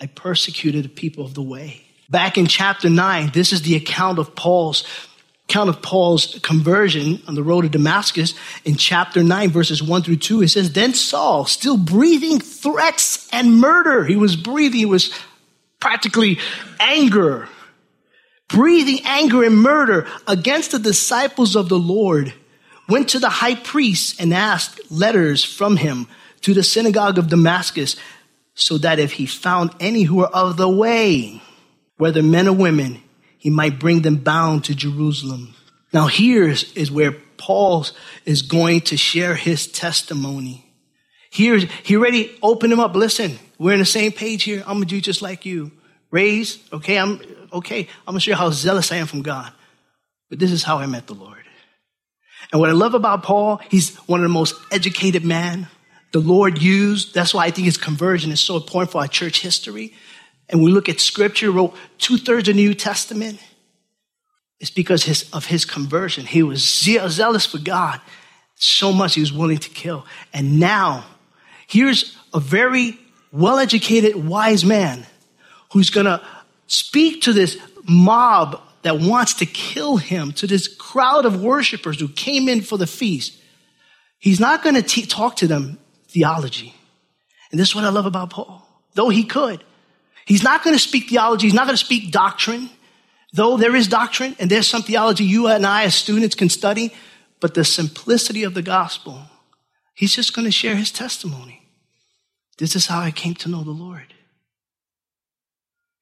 I 0.00 0.06
persecuted 0.06 0.84
the 0.84 0.88
people 0.88 1.24
of 1.24 1.34
the 1.34 1.42
way. 1.42 1.82
Back 2.08 2.38
in 2.38 2.46
chapter 2.46 2.88
9, 2.88 3.32
this 3.34 3.52
is 3.52 3.62
the 3.62 3.74
account 3.74 4.20
of 4.20 4.36
Paul's 4.36 4.84
account 5.50 5.68
of 5.68 5.82
Paul's 5.82 6.38
conversion 6.42 7.22
on 7.26 7.34
the 7.34 7.42
road 7.42 7.62
to 7.62 7.68
Damascus 7.68 8.34
in 8.64 8.76
chapter 8.76 9.22
9 9.22 9.50
verses 9.50 9.82
1 9.82 10.02
through 10.02 10.16
2 10.16 10.42
it 10.42 10.48
says 10.48 10.72
then 10.72 10.94
Saul 10.94 11.44
still 11.44 11.76
breathing 11.76 12.40
threats 12.40 13.28
and 13.32 13.60
murder 13.60 14.04
he 14.04 14.16
was 14.16 14.36
breathing 14.36 14.78
he 14.78 14.86
was 14.86 15.12
practically 15.80 16.38
anger 16.78 17.48
breathing 18.50 19.00
anger 19.04 19.44
and 19.44 19.56
murder 19.56 20.06
against 20.26 20.72
the 20.72 20.78
disciples 20.78 21.56
of 21.56 21.68
the 21.68 21.78
Lord, 21.78 22.34
went 22.88 23.08
to 23.10 23.18
the 23.18 23.28
high 23.28 23.54
priest 23.54 24.20
and 24.20 24.34
asked 24.34 24.80
letters 24.90 25.44
from 25.44 25.76
him 25.76 26.06
to 26.42 26.54
the 26.54 26.62
synagogue 26.62 27.18
of 27.18 27.28
Damascus, 27.28 27.96
so 28.54 28.78
that 28.78 28.98
if 28.98 29.12
he 29.12 29.26
found 29.26 29.70
any 29.78 30.02
who 30.02 30.16
were 30.16 30.26
of 30.26 30.56
the 30.56 30.68
way, 30.68 31.40
whether 31.96 32.22
men 32.22 32.48
or 32.48 32.54
women, 32.54 33.02
he 33.40 33.50
might 33.50 33.80
bring 33.80 34.02
them 34.02 34.16
bound 34.16 34.64
to 34.66 34.74
Jerusalem. 34.74 35.54
Now, 35.92 36.06
here 36.06 36.46
is 36.48 36.90
where 36.92 37.12
Paul 37.36 37.86
is 38.24 38.42
going 38.42 38.82
to 38.82 38.96
share 38.96 39.34
his 39.34 39.66
testimony. 39.66 40.70
Here, 41.30 41.56
he 41.58 41.96
already 41.96 42.30
opened 42.42 42.72
him 42.72 42.80
up. 42.80 42.94
Listen, 42.94 43.38
we're 43.58 43.72
on 43.72 43.78
the 43.78 43.84
same 43.84 44.12
page 44.12 44.44
here. 44.44 44.62
I'm 44.66 44.82
a 44.82 44.84
Jew 44.84 45.00
just 45.00 45.22
like 45.22 45.44
you. 45.46 45.72
Raised, 46.10 46.60
okay, 46.72 46.98
I'm 46.98 47.20
okay, 47.52 47.80
I'm 48.06 48.12
gonna 48.12 48.20
show 48.20 48.32
you 48.32 48.36
how 48.36 48.50
zealous 48.50 48.92
I 48.92 48.96
am 48.96 49.06
from 49.06 49.22
God. 49.22 49.52
But 50.28 50.38
this 50.38 50.52
is 50.52 50.62
how 50.62 50.78
I 50.78 50.86
met 50.86 51.06
the 51.06 51.14
Lord. 51.14 51.44
And 52.52 52.60
what 52.60 52.68
I 52.68 52.72
love 52.72 52.94
about 52.94 53.22
Paul, 53.22 53.60
he's 53.68 53.96
one 54.06 54.20
of 54.20 54.24
the 54.24 54.28
most 54.28 54.54
educated 54.72 55.24
men 55.24 55.68
the 56.12 56.20
Lord 56.20 56.60
used. 56.60 57.14
That's 57.14 57.32
why 57.32 57.46
I 57.46 57.50
think 57.50 57.66
his 57.66 57.76
conversion 57.76 58.32
is 58.32 58.40
so 58.40 58.56
important 58.56 58.90
for 58.90 59.00
our 59.00 59.08
church 59.08 59.40
history. 59.40 59.94
And 60.50 60.62
we 60.62 60.70
look 60.70 60.88
at 60.88 61.00
scripture, 61.00 61.50
wrote 61.50 61.74
two 61.98 62.18
thirds 62.18 62.48
of 62.48 62.56
the 62.56 62.62
New 62.62 62.74
Testament. 62.74 63.40
It's 64.58 64.70
because 64.70 65.04
his, 65.04 65.30
of 65.32 65.46
his 65.46 65.64
conversion. 65.64 66.26
He 66.26 66.42
was 66.42 66.62
zealous 66.62 67.46
for 67.46 67.58
God 67.58 68.00
so 68.56 68.92
much 68.92 69.14
he 69.14 69.20
was 69.22 69.32
willing 69.32 69.56
to 69.56 69.70
kill. 69.70 70.04
And 70.34 70.60
now, 70.60 71.06
here's 71.66 72.16
a 72.34 72.40
very 72.40 72.98
well 73.32 73.58
educated, 73.58 74.16
wise 74.16 74.64
man 74.64 75.06
who's 75.72 75.88
going 75.88 76.06
to 76.06 76.20
speak 76.66 77.22
to 77.22 77.32
this 77.32 77.56
mob 77.88 78.60
that 78.82 78.98
wants 79.00 79.34
to 79.34 79.46
kill 79.46 79.96
him, 79.96 80.32
to 80.32 80.46
this 80.46 80.68
crowd 80.68 81.24
of 81.24 81.42
worshipers 81.42 81.98
who 81.98 82.08
came 82.08 82.48
in 82.48 82.60
for 82.60 82.76
the 82.76 82.86
feast. 82.86 83.38
He's 84.18 84.40
not 84.40 84.62
going 84.62 84.80
to 84.80 85.06
talk 85.06 85.36
to 85.36 85.46
them 85.46 85.78
theology. 86.08 86.74
And 87.50 87.58
this 87.58 87.70
is 87.70 87.74
what 87.74 87.84
I 87.84 87.88
love 87.88 88.06
about 88.06 88.30
Paul. 88.30 88.66
Though 88.94 89.08
he 89.08 89.24
could, 89.24 89.64
he's 90.26 90.42
not 90.42 90.62
going 90.64 90.74
to 90.74 90.80
speak 90.80 91.08
theology. 91.08 91.46
He's 91.46 91.54
not 91.54 91.66
going 91.66 91.76
to 91.76 91.84
speak 91.84 92.10
doctrine. 92.12 92.70
Though 93.32 93.56
there 93.56 93.76
is 93.76 93.86
doctrine 93.86 94.34
and 94.40 94.50
there's 94.50 94.66
some 94.66 94.82
theology 94.82 95.24
you 95.24 95.46
and 95.46 95.64
I 95.64 95.84
as 95.84 95.94
students 95.94 96.34
can 96.34 96.48
study, 96.48 96.92
but 97.38 97.54
the 97.54 97.64
simplicity 97.64 98.42
of 98.42 98.54
the 98.54 98.62
gospel, 98.62 99.22
he's 99.94 100.14
just 100.14 100.34
going 100.34 100.46
to 100.46 100.52
share 100.52 100.74
his 100.74 100.90
testimony. 100.90 101.62
This 102.58 102.76
is 102.76 102.86
how 102.86 103.00
I 103.00 103.10
came 103.10 103.34
to 103.36 103.48
know 103.48 103.62
the 103.62 103.70
Lord. 103.70 104.14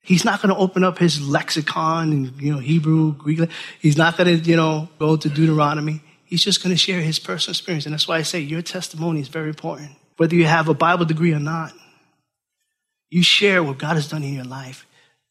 He's 0.03 0.25
not 0.25 0.41
going 0.41 0.55
to 0.55 0.59
open 0.59 0.85
up 0.85 0.99
his 0.99 1.21
lexicon 1.21 2.13
and, 2.13 2.41
you 2.41 2.51
know, 2.51 2.59
Hebrew, 2.61 3.13
Greek. 3.13 3.41
He's 3.79 3.99
not 3.99 4.17
going 4.17 4.41
to, 4.41 4.51
you 4.51 4.57
know, 4.57 4.89
go 4.99 5.17
to 5.17 5.29
Deuteronomy. 5.29 6.01
He's 6.25 6.43
just 6.43 6.63
going 6.63 6.75
to 6.75 6.79
share 6.79 7.03
his 7.03 7.19
personal 7.19 7.53
experience. 7.53 7.85
And 7.85 7.93
that's 7.93 8.09
why 8.09 8.17
I 8.17 8.23
say 8.23 8.41
your 8.41 8.63
testimony 8.63 9.21
is 9.21 9.29
very 9.29 9.49
important. 9.49 9.91
Whether 10.17 10.35
you 10.35 10.47
have 10.47 10.69
a 10.69 10.75
Bible 10.75 11.05
degree 11.05 11.35
or 11.35 11.39
not, 11.39 11.73
you 13.11 13.23
share 13.23 13.63
what 13.63 13.79
God 13.79 13.95
has 13.95 14.09
done 14.09 14.23
in 14.23 14.35
your 14.35 14.45
life. 14.45 14.87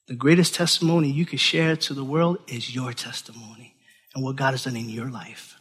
The 0.08 0.16
greatest 0.16 0.56
testimony 0.56 1.12
you 1.12 1.26
can 1.26 1.38
share 1.38 1.76
to 1.76 1.94
the 1.94 2.04
world 2.04 2.40
is 2.48 2.74
your 2.74 2.94
testimony 2.94 3.76
and 4.16 4.24
what 4.24 4.36
God 4.36 4.52
has 4.52 4.64
done 4.64 4.76
in 4.76 4.90
your 4.90 5.10
life. 5.10 5.60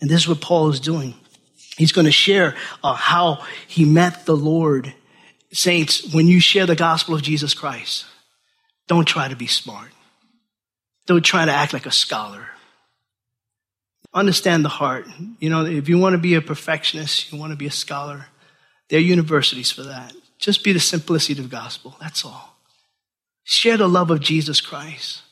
And 0.00 0.08
this 0.08 0.22
is 0.22 0.28
what 0.28 0.40
Paul 0.40 0.70
is 0.70 0.80
doing. 0.80 1.14
He's 1.76 1.92
going 1.92 2.06
to 2.06 2.12
share 2.12 2.54
uh, 2.82 2.94
how 2.94 3.44
he 3.66 3.84
met 3.84 4.24
the 4.24 4.36
Lord. 4.36 4.94
Saints, 5.52 6.12
when 6.12 6.26
you 6.26 6.40
share 6.40 6.66
the 6.66 6.76
gospel 6.76 7.14
of 7.14 7.22
Jesus 7.22 7.54
Christ, 7.54 8.06
don't 8.88 9.06
try 9.06 9.28
to 9.28 9.36
be 9.36 9.46
smart. 9.46 9.90
Don't 11.06 11.24
try 11.24 11.44
to 11.44 11.52
act 11.52 11.72
like 11.72 11.86
a 11.86 11.92
scholar. 11.92 12.48
Understand 14.12 14.64
the 14.64 14.70
heart. 14.70 15.06
You 15.38 15.50
know, 15.50 15.64
if 15.64 15.88
you 15.88 15.98
want 15.98 16.14
to 16.14 16.18
be 16.18 16.34
a 16.34 16.40
perfectionist, 16.40 17.32
you 17.32 17.38
want 17.38 17.52
to 17.52 17.56
be 17.56 17.66
a 17.66 17.70
scholar, 17.70 18.26
there 18.88 18.98
are 18.98 19.02
universities 19.02 19.70
for 19.70 19.82
that. 19.82 20.12
Just 20.38 20.64
be 20.64 20.72
the 20.72 20.80
simplicity 20.80 21.40
of 21.40 21.48
the 21.48 21.56
gospel. 21.56 21.96
That's 22.00 22.24
all. 22.24 22.56
Share 23.44 23.76
the 23.76 23.88
love 23.88 24.10
of 24.10 24.20
Jesus 24.20 24.60
Christ. 24.60 25.22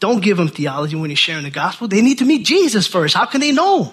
Don't 0.00 0.22
give 0.22 0.36
them 0.36 0.48
theology 0.48 0.96
when 0.96 1.10
you're 1.10 1.16
sharing 1.16 1.44
the 1.44 1.50
gospel. 1.50 1.88
They 1.88 2.02
need 2.02 2.18
to 2.18 2.24
meet 2.24 2.44
Jesus 2.44 2.86
first. 2.86 3.14
How 3.14 3.24
can 3.24 3.40
they 3.40 3.52
know? 3.52 3.92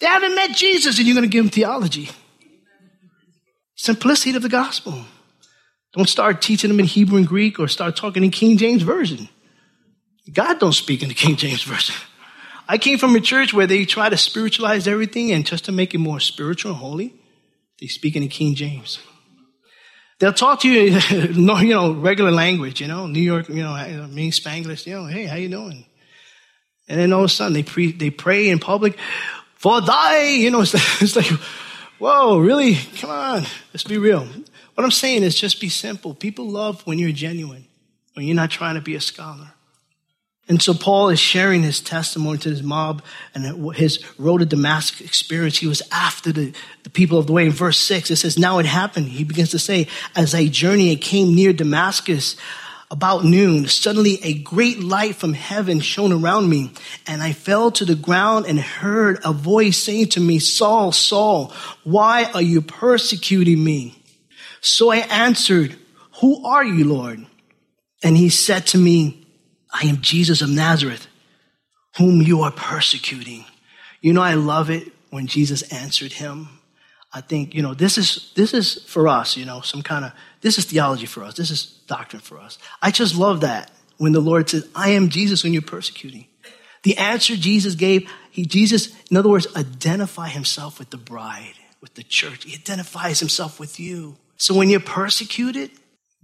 They 0.00 0.06
haven't 0.06 0.34
met 0.34 0.56
Jesus 0.56 0.98
and 0.98 1.06
you're 1.06 1.14
going 1.14 1.28
to 1.28 1.32
give 1.32 1.44
them 1.44 1.50
theology. 1.50 2.10
Simplicity 3.74 4.34
of 4.34 4.42
the 4.42 4.48
gospel. 4.48 5.04
Don't 5.94 6.08
start 6.08 6.42
teaching 6.42 6.68
them 6.68 6.80
in 6.80 6.86
Hebrew 6.86 7.18
and 7.18 7.26
Greek 7.26 7.58
or 7.58 7.68
start 7.68 7.96
talking 7.96 8.24
in 8.24 8.30
King 8.30 8.58
James 8.58 8.82
Version. 8.82 9.28
God 10.32 10.58
don't 10.58 10.72
speak 10.72 11.02
in 11.02 11.08
the 11.08 11.14
King 11.14 11.36
James 11.36 11.62
Version. 11.62 11.94
I 12.68 12.76
came 12.76 12.98
from 12.98 13.16
a 13.16 13.20
church 13.20 13.54
where 13.54 13.66
they 13.66 13.86
try 13.86 14.10
to 14.10 14.16
spiritualize 14.16 14.86
everything 14.86 15.32
and 15.32 15.46
just 15.46 15.64
to 15.64 15.72
make 15.72 15.94
it 15.94 15.98
more 15.98 16.20
spiritual 16.20 16.72
and 16.72 16.80
holy, 16.80 17.14
they 17.80 17.86
speak 17.86 18.14
in 18.14 18.22
the 18.22 18.28
King 18.28 18.54
James. 18.54 18.98
They'll 20.18 20.32
talk 20.32 20.60
to 20.60 20.68
you, 20.68 20.98
you 21.10 21.74
know, 21.74 21.92
regular 21.92 22.32
language, 22.32 22.80
you 22.80 22.88
know, 22.88 23.06
New 23.06 23.20
York, 23.20 23.48
you 23.48 23.62
know, 23.62 24.06
mean 24.08 24.32
Spanglish, 24.32 24.86
you 24.86 24.94
know, 24.94 25.06
hey, 25.06 25.24
how 25.24 25.36
you 25.36 25.48
doing? 25.48 25.86
And 26.88 26.98
then 26.98 27.12
all 27.12 27.20
of 27.20 27.26
a 27.26 27.28
sudden 27.28 27.52
they 27.52 27.62
pre, 27.62 27.92
they 27.92 28.10
pray 28.10 28.48
in 28.48 28.58
public, 28.58 28.98
for 29.54 29.80
thy, 29.80 30.28
you 30.28 30.50
know, 30.50 30.60
it's, 30.62 30.74
it's 31.02 31.16
like, 31.16 31.26
whoa, 31.98 32.38
really? 32.38 32.76
Come 32.96 33.10
on, 33.10 33.44
let's 33.72 33.84
be 33.84 33.98
real. 33.98 34.26
What 34.74 34.84
I'm 34.84 34.90
saying 34.90 35.22
is 35.22 35.34
just 35.34 35.60
be 35.60 35.68
simple. 35.68 36.14
People 36.14 36.48
love 36.48 36.86
when 36.86 36.98
you're 36.98 37.12
genuine, 37.12 37.66
when 38.14 38.26
you're 38.26 38.36
not 38.36 38.50
trying 38.50 38.74
to 38.74 38.80
be 38.80 38.94
a 38.94 39.00
scholar. 39.00 39.52
And 40.48 40.62
so 40.62 40.72
Paul 40.72 41.10
is 41.10 41.20
sharing 41.20 41.62
his 41.62 41.80
testimony 41.80 42.38
to 42.38 42.48
his 42.48 42.62
mob 42.62 43.02
and 43.34 43.74
his 43.74 44.02
road 44.18 44.38
to 44.38 44.46
Damascus 44.46 45.02
experience. 45.02 45.58
He 45.58 45.66
was 45.66 45.82
after 45.92 46.32
the, 46.32 46.52
the 46.84 46.90
people 46.90 47.18
of 47.18 47.26
the 47.26 47.34
way. 47.34 47.44
In 47.44 47.52
verse 47.52 47.78
6, 47.78 48.10
it 48.10 48.16
says, 48.16 48.38
Now 48.38 48.58
it 48.58 48.64
happened. 48.64 49.08
He 49.08 49.24
begins 49.24 49.50
to 49.50 49.58
say, 49.58 49.88
As 50.16 50.34
I 50.34 50.46
journeyed 50.46 50.92
and 50.92 51.00
came 51.02 51.34
near 51.34 51.52
Damascus 51.52 52.36
about 52.90 53.24
noon, 53.24 53.66
suddenly 53.66 54.18
a 54.22 54.32
great 54.32 54.80
light 54.80 55.16
from 55.16 55.34
heaven 55.34 55.80
shone 55.80 56.12
around 56.12 56.48
me, 56.48 56.72
and 57.06 57.22
I 57.22 57.34
fell 57.34 57.70
to 57.72 57.84
the 57.84 57.94
ground 57.94 58.46
and 58.46 58.58
heard 58.58 59.18
a 59.26 59.34
voice 59.34 59.76
saying 59.76 60.08
to 60.10 60.20
me, 60.20 60.38
Saul, 60.38 60.92
Saul, 60.92 61.52
why 61.84 62.24
are 62.32 62.40
you 62.40 62.62
persecuting 62.62 63.62
me? 63.62 64.02
So 64.62 64.90
I 64.90 64.98
answered, 64.98 65.76
Who 66.20 66.46
are 66.46 66.64
you, 66.64 66.86
Lord? 66.86 67.26
And 68.02 68.16
he 68.16 68.30
said 68.30 68.66
to 68.68 68.78
me, 68.78 69.17
I 69.72 69.86
am 69.86 70.00
Jesus 70.00 70.42
of 70.42 70.50
Nazareth, 70.50 71.06
whom 71.96 72.22
you 72.22 72.42
are 72.42 72.52
persecuting. 72.52 73.44
You 74.00 74.12
know, 74.12 74.22
I 74.22 74.34
love 74.34 74.70
it 74.70 74.92
when 75.10 75.26
Jesus 75.26 75.62
answered 75.72 76.12
him. 76.12 76.48
I 77.12 77.20
think, 77.22 77.54
you 77.54 77.62
know, 77.62 77.74
this 77.74 77.96
is, 77.96 78.32
this 78.34 78.52
is 78.52 78.84
for 78.84 79.08
us, 79.08 79.36
you 79.36 79.46
know, 79.46 79.60
some 79.62 79.82
kind 79.82 80.04
of, 80.04 80.12
this 80.40 80.58
is 80.58 80.66
theology 80.66 81.06
for 81.06 81.24
us. 81.24 81.34
This 81.34 81.50
is 81.50 81.64
doctrine 81.86 82.20
for 82.20 82.38
us. 82.38 82.58
I 82.82 82.90
just 82.90 83.16
love 83.16 83.40
that 83.40 83.70
when 83.96 84.12
the 84.12 84.20
Lord 84.20 84.48
says, 84.50 84.68
I 84.74 84.90
am 84.90 85.08
Jesus 85.08 85.42
when 85.42 85.52
you're 85.52 85.62
persecuting. 85.62 86.26
The 86.82 86.96
answer 86.98 87.34
Jesus 87.34 87.74
gave, 87.74 88.08
he, 88.30 88.44
Jesus, 88.44 88.94
in 89.10 89.16
other 89.16 89.28
words, 89.28 89.46
identify 89.56 90.28
himself 90.28 90.78
with 90.78 90.90
the 90.90 90.96
bride, 90.96 91.54
with 91.80 91.94
the 91.94 92.02
church. 92.02 92.44
He 92.44 92.54
identifies 92.54 93.20
himself 93.20 93.58
with 93.58 93.80
you. 93.80 94.16
So 94.36 94.54
when 94.54 94.68
you're 94.68 94.78
persecuted, 94.78 95.70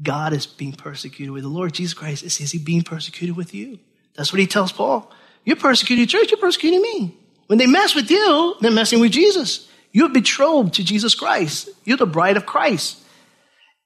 God 0.03 0.33
is 0.33 0.47
being 0.47 0.73
persecuted 0.73 1.33
with. 1.33 1.43
The 1.43 1.49
Lord 1.49 1.73
Jesus 1.73 1.95
Christ 1.95 2.25
is, 2.25 2.41
is 2.41 2.53
he 2.53 2.59
being 2.59 2.83
persecuted 2.83 3.37
with 3.37 3.55
you? 3.55 3.79
That's 4.17 4.33
what 4.33 4.41
he 4.41 4.47
tells 4.47 4.73
Paul. 4.73 5.11
You're 5.45 5.57
persecuting 5.57 6.05
the 6.05 6.11
church, 6.11 6.31
you're 6.31 6.41
persecuting 6.41 6.83
me. 6.83 7.17
When 7.47 7.59
they 7.59 7.67
mess 7.67 7.95
with 7.95 8.11
you, 8.11 8.57
they're 8.61 8.71
messing 8.71 9.01
with 9.01 9.13
Jesus. 9.13 9.69
You're 9.93 10.09
betrothed 10.09 10.75
to 10.75 10.85
Jesus 10.85 11.15
Christ. 11.15 11.69
You're 11.85 11.97
the 11.97 12.07
bride 12.07 12.37
of 12.37 12.47
Christ. 12.47 13.01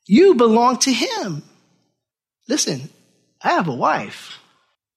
You 0.06 0.34
belong 0.34 0.78
to 0.78 0.92
him. 0.92 1.42
Listen, 2.48 2.88
I 3.42 3.50
have 3.50 3.68
a 3.68 3.74
wife. 3.74 4.38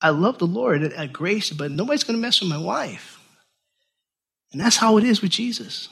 I 0.02 0.10
love 0.10 0.38
the 0.38 0.48
Lord 0.48 0.84
at 0.84 1.14
grace, 1.14 1.52
but 1.52 1.72
nobody's 1.72 2.04
going 2.04 2.18
to 2.18 2.22
mess 2.22 2.40
with 2.40 2.50
my 2.50 2.58
wife. 2.58 3.20
And 4.52 4.62
that's 4.62 4.78
how 4.78 4.98
it 4.98 5.04
is 5.04 5.22
with 5.22 5.32
Jesus. 5.32 5.90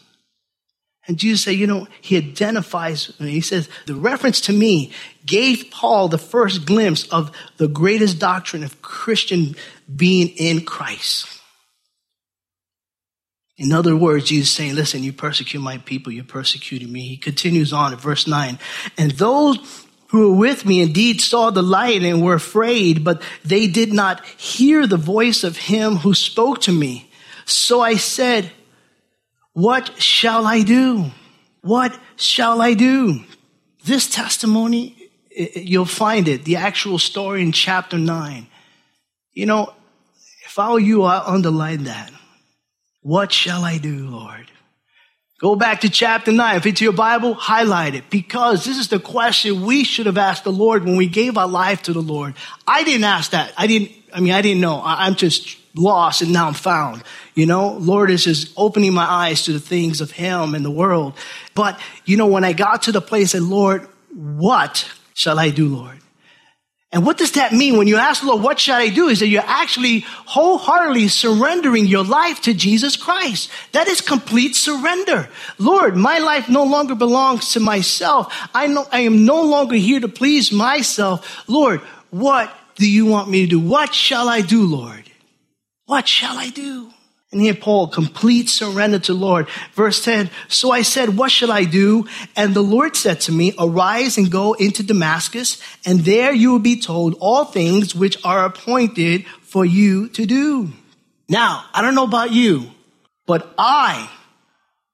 And 1.08 1.18
Jesus 1.18 1.44
said, 1.44 1.56
you 1.56 1.65
know, 1.65 1.88
he 2.01 2.18
identifies, 2.18 3.12
and 3.20 3.27
he 3.27 3.41
says, 3.41 3.68
the 3.88 3.96
reference 3.96 4.41
to 4.41 4.53
me 4.53 4.91
gave 5.25 5.72
Paul 5.72 6.08
the 6.08 6.20
first 6.20 6.65
glimpse 6.65 7.08
of 7.08 7.32
the 7.58 7.68
greatest 7.68 8.20
doctrine 8.20 8.63
of 8.63 8.82
Christian 8.82 9.56
being 9.94 10.27
in 10.29 10.65
Christ. 10.65 11.27
In 13.58 13.74
other 13.74 13.96
words, 13.96 14.25
Jesus 14.25 14.51
saying, 14.51 14.75
listen, 14.75 15.03
you 15.03 15.12
persecute 15.12 15.60
my 15.60 15.79
people, 15.79 16.13
you're 16.13 16.24
persecuting 16.24 16.91
me. 16.91 17.08
He 17.08 17.18
continues 17.18 17.74
on 17.74 17.91
at 17.91 18.00
verse 18.00 18.27
9. 18.27 18.60
And 18.98 19.12
those 19.12 19.86
who 20.10 20.29
were 20.29 20.38
with 20.38 20.65
me 20.65 20.82
indeed 20.82 21.22
saw 21.22 21.50
the 21.50 21.62
light 21.62 22.03
and 22.03 22.24
were 22.24 22.36
afraid, 22.36 23.03
but 23.03 23.22
they 23.44 23.68
did 23.68 23.91
not 23.91 24.25
hear 24.25 24.88
the 24.88 24.98
voice 24.98 25.44
of 25.44 25.58
him 25.58 25.98
who 25.98 26.13
spoke 26.13 26.62
to 26.62 26.72
me. 26.72 27.10
So 27.46 27.82
I 27.82 27.96
said, 27.96 28.51
what 29.60 30.01
shall 30.01 30.48
I 30.48 30.63
do? 30.63 31.12
What 31.62 31.98
shall 32.16 32.62
I 32.62 32.75
do? 32.75 33.25
This 33.84 34.10
testimony, 34.10 34.96
you'll 35.56 35.84
find 35.84 36.30
it, 36.30 36.46
the 36.46 36.56
actual 36.56 36.98
story 36.98 37.42
in 37.42 37.51
chapter 37.51 37.98
9. 37.98 38.48
You 39.34 39.46
know, 39.46 39.74
if 40.46 40.58
I 40.58 40.72
were 40.72 40.80
you, 40.80 41.04
I'll 41.04 41.34
underline 41.36 41.84
that. 41.84 42.10
What 43.01 43.34
shall 43.34 43.66
I 43.66 43.78
do, 43.78 44.08
Lord? 44.08 44.50
Go 45.42 45.58
back 45.58 45.82
to 45.82 45.89
chapter 45.89 46.32
9. 46.32 46.56
If 46.56 46.66
it's 46.66 46.80
your 46.80 46.94
Bible, 46.94 47.34
highlight 47.34 47.96
it 47.96 48.10
because 48.10 48.63
this 48.63 48.78
is 48.78 48.88
the 48.88 49.00
question 49.00 49.66
we 49.66 49.84
should 49.84 50.06
have 50.06 50.18
asked 50.18 50.46
the 50.46 50.54
Lord 50.54 50.86
when 50.86 50.96
we 50.96 51.08
gave 51.08 51.38
our 51.38 51.48
life 51.48 51.82
to 51.84 51.94
the 51.94 52.01
Lord. 52.01 52.34
I 52.66 52.84
didn't 52.84 53.04
ask 53.04 53.32
that. 53.32 53.54
I 53.58 53.68
didn't, 53.68 53.92
I 54.13 54.22
mean, 54.22 54.32
I 54.32 54.42
didn't 54.42 54.62
know. 54.62 54.82
I'm 54.84 55.16
just 55.16 55.59
lost 55.75 56.21
and 56.21 56.33
now 56.33 56.47
I'm 56.47 56.53
found. 56.53 57.03
You 57.35 57.45
know, 57.45 57.73
Lord 57.73 58.11
is 58.11 58.23
just 58.23 58.53
opening 58.57 58.93
my 58.93 59.05
eyes 59.05 59.43
to 59.43 59.53
the 59.53 59.59
things 59.59 60.01
of 60.01 60.11
Him 60.11 60.55
and 60.55 60.65
the 60.65 60.71
world. 60.71 61.13
But, 61.55 61.79
you 62.05 62.17
know, 62.17 62.27
when 62.27 62.43
I 62.43 62.53
got 62.53 62.83
to 62.83 62.91
the 62.91 63.01
place, 63.01 63.31
said, 63.31 63.43
Lord, 63.43 63.88
what 64.13 64.89
shall 65.13 65.39
I 65.39 65.49
do, 65.49 65.67
Lord? 65.67 65.99
And 66.91 67.05
what 67.05 67.19
does 67.19 67.33
that 67.33 67.53
mean? 67.53 67.77
When 67.77 67.88
you 67.88 67.97
ask 67.97 68.21
the 68.21 68.27
Lord, 68.27 68.41
what 68.41 68.59
shall 68.59 68.81
I 68.81 68.89
do? 68.89 69.09
Is 69.09 69.19
that 69.19 69.27
you're 69.27 69.43
actually 69.45 69.99
wholeheartedly 70.25 71.07
surrendering 71.09 71.85
your 71.85 72.03
life 72.03 72.41
to 72.41 72.53
Jesus 72.55 72.95
Christ. 72.95 73.51
That 73.73 73.88
is 73.88 74.01
complete 74.01 74.55
surrender. 74.55 75.29
Lord, 75.59 75.95
my 75.95 76.17
life 76.17 76.49
no 76.49 76.63
longer 76.63 76.95
belongs 76.95 77.53
to 77.53 77.59
myself. 77.59 78.33
I 78.55 78.65
know 78.65 78.88
I 78.91 79.01
am 79.01 79.23
no 79.23 79.43
longer 79.43 79.75
here 79.75 79.99
to 79.99 80.07
please 80.07 80.51
myself. 80.51 81.47
Lord, 81.47 81.81
what 82.09 82.51
do 82.75 82.89
you 82.89 83.05
want 83.05 83.29
me 83.29 83.43
to 83.43 83.47
do? 83.47 83.59
What 83.59 83.93
shall 83.93 84.27
I 84.27 84.41
do, 84.41 84.63
Lord? 84.63 85.09
What 85.89 86.08
shall 86.08 86.38
I 86.38 86.50
do? 86.50 86.91
And 87.31 87.41
here 87.41 87.55
Paul, 87.55 87.88
complete 87.88 88.48
surrender 88.48 89.00
to 89.00 89.13
Lord. 89.15 89.48
Verse 89.74 90.05
10, 90.05 90.29
so 90.48 90.69
I 90.69 90.84
said, 90.84 91.17
what 91.17 91.31
shall 91.31 91.51
I 91.51 91.63
do? 91.63 92.05
And 92.36 92.53
the 92.53 92.62
Lord 92.62 92.96
said 92.96 93.22
to 93.22 93.31
me, 93.31 93.55
arise 93.58 94.15
and 94.15 94.31
go 94.31 94.53
into 94.53 94.84
Damascus, 94.84 95.60
and 95.88 96.01
there 96.01 96.31
you 96.31 96.51
will 96.51 96.60
be 96.60 96.79
told 96.79 97.15
all 97.19 97.43
things 97.43 97.96
which 97.96 98.24
are 98.24 98.46
appointed 98.46 99.25
for 99.41 99.65
you 99.65 100.10
to 100.10 100.27
do. 100.27 100.69
Now, 101.27 101.65
I 101.74 101.81
don't 101.81 101.96
know 101.96 102.05
about 102.05 102.29
you, 102.34 102.69
but 103.25 103.51
I 103.58 104.12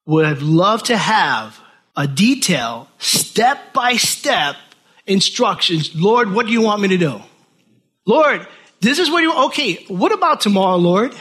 would 0.05 0.25
have 0.25 0.41
loved 0.41 0.85
to 0.85 0.95
have 0.95 1.59
a 1.97 2.07
detailed, 2.07 2.87
step 2.99 3.73
by 3.73 3.97
step 3.97 4.55
instructions. 5.05 5.93
Lord, 5.93 6.31
what 6.31 6.45
do 6.45 6.53
you 6.53 6.61
want 6.61 6.81
me 6.81 6.87
to 6.87 6.97
do? 6.97 7.21
Lord, 8.05 8.47
this 8.85 8.99
is 8.99 9.09
what 9.09 9.21
you, 9.21 9.33
okay, 9.45 9.85
what 9.87 10.11
about 10.11 10.41
tomorrow, 10.41 10.77
Lord? 10.77 11.15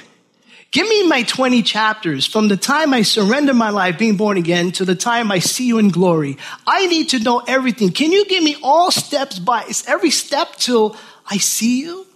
Give 0.70 0.88
me 0.88 1.06
my 1.06 1.22
20 1.22 1.62
chapters 1.62 2.26
from 2.26 2.48
the 2.48 2.56
time 2.56 2.92
I 2.92 3.02
surrender 3.02 3.54
my 3.54 3.70
life 3.70 3.96
being 3.96 4.16
born 4.16 4.36
again 4.36 4.72
to 4.72 4.84
the 4.84 4.96
time 4.96 5.30
I 5.30 5.38
see 5.38 5.68
you 5.68 5.78
in 5.78 5.90
glory. 5.90 6.36
I 6.66 6.86
need 6.86 7.10
to 7.10 7.20
know 7.20 7.38
everything. 7.46 7.90
Can 7.92 8.10
you 8.10 8.26
give 8.26 8.42
me 8.42 8.56
all 8.60 8.90
steps 8.90 9.38
by 9.38 9.70
every 9.86 10.10
step 10.10 10.56
till 10.56 10.96
I 11.30 11.38
see 11.38 11.80
you? 11.82 12.06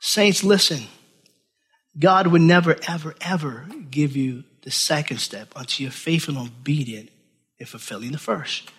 Saints, 0.00 0.42
listen. 0.42 0.84
God 1.98 2.28
would 2.28 2.40
never, 2.40 2.76
ever, 2.88 3.14
ever 3.20 3.66
give 3.90 4.16
you 4.16 4.44
the 4.62 4.70
second 4.70 5.18
step 5.18 5.52
until 5.54 5.84
you're 5.84 5.92
faithful 5.92 6.38
and 6.38 6.48
obedient 6.48 7.10
in 7.58 7.66
fulfilling 7.66 8.12
the 8.12 8.18
first. 8.18 8.70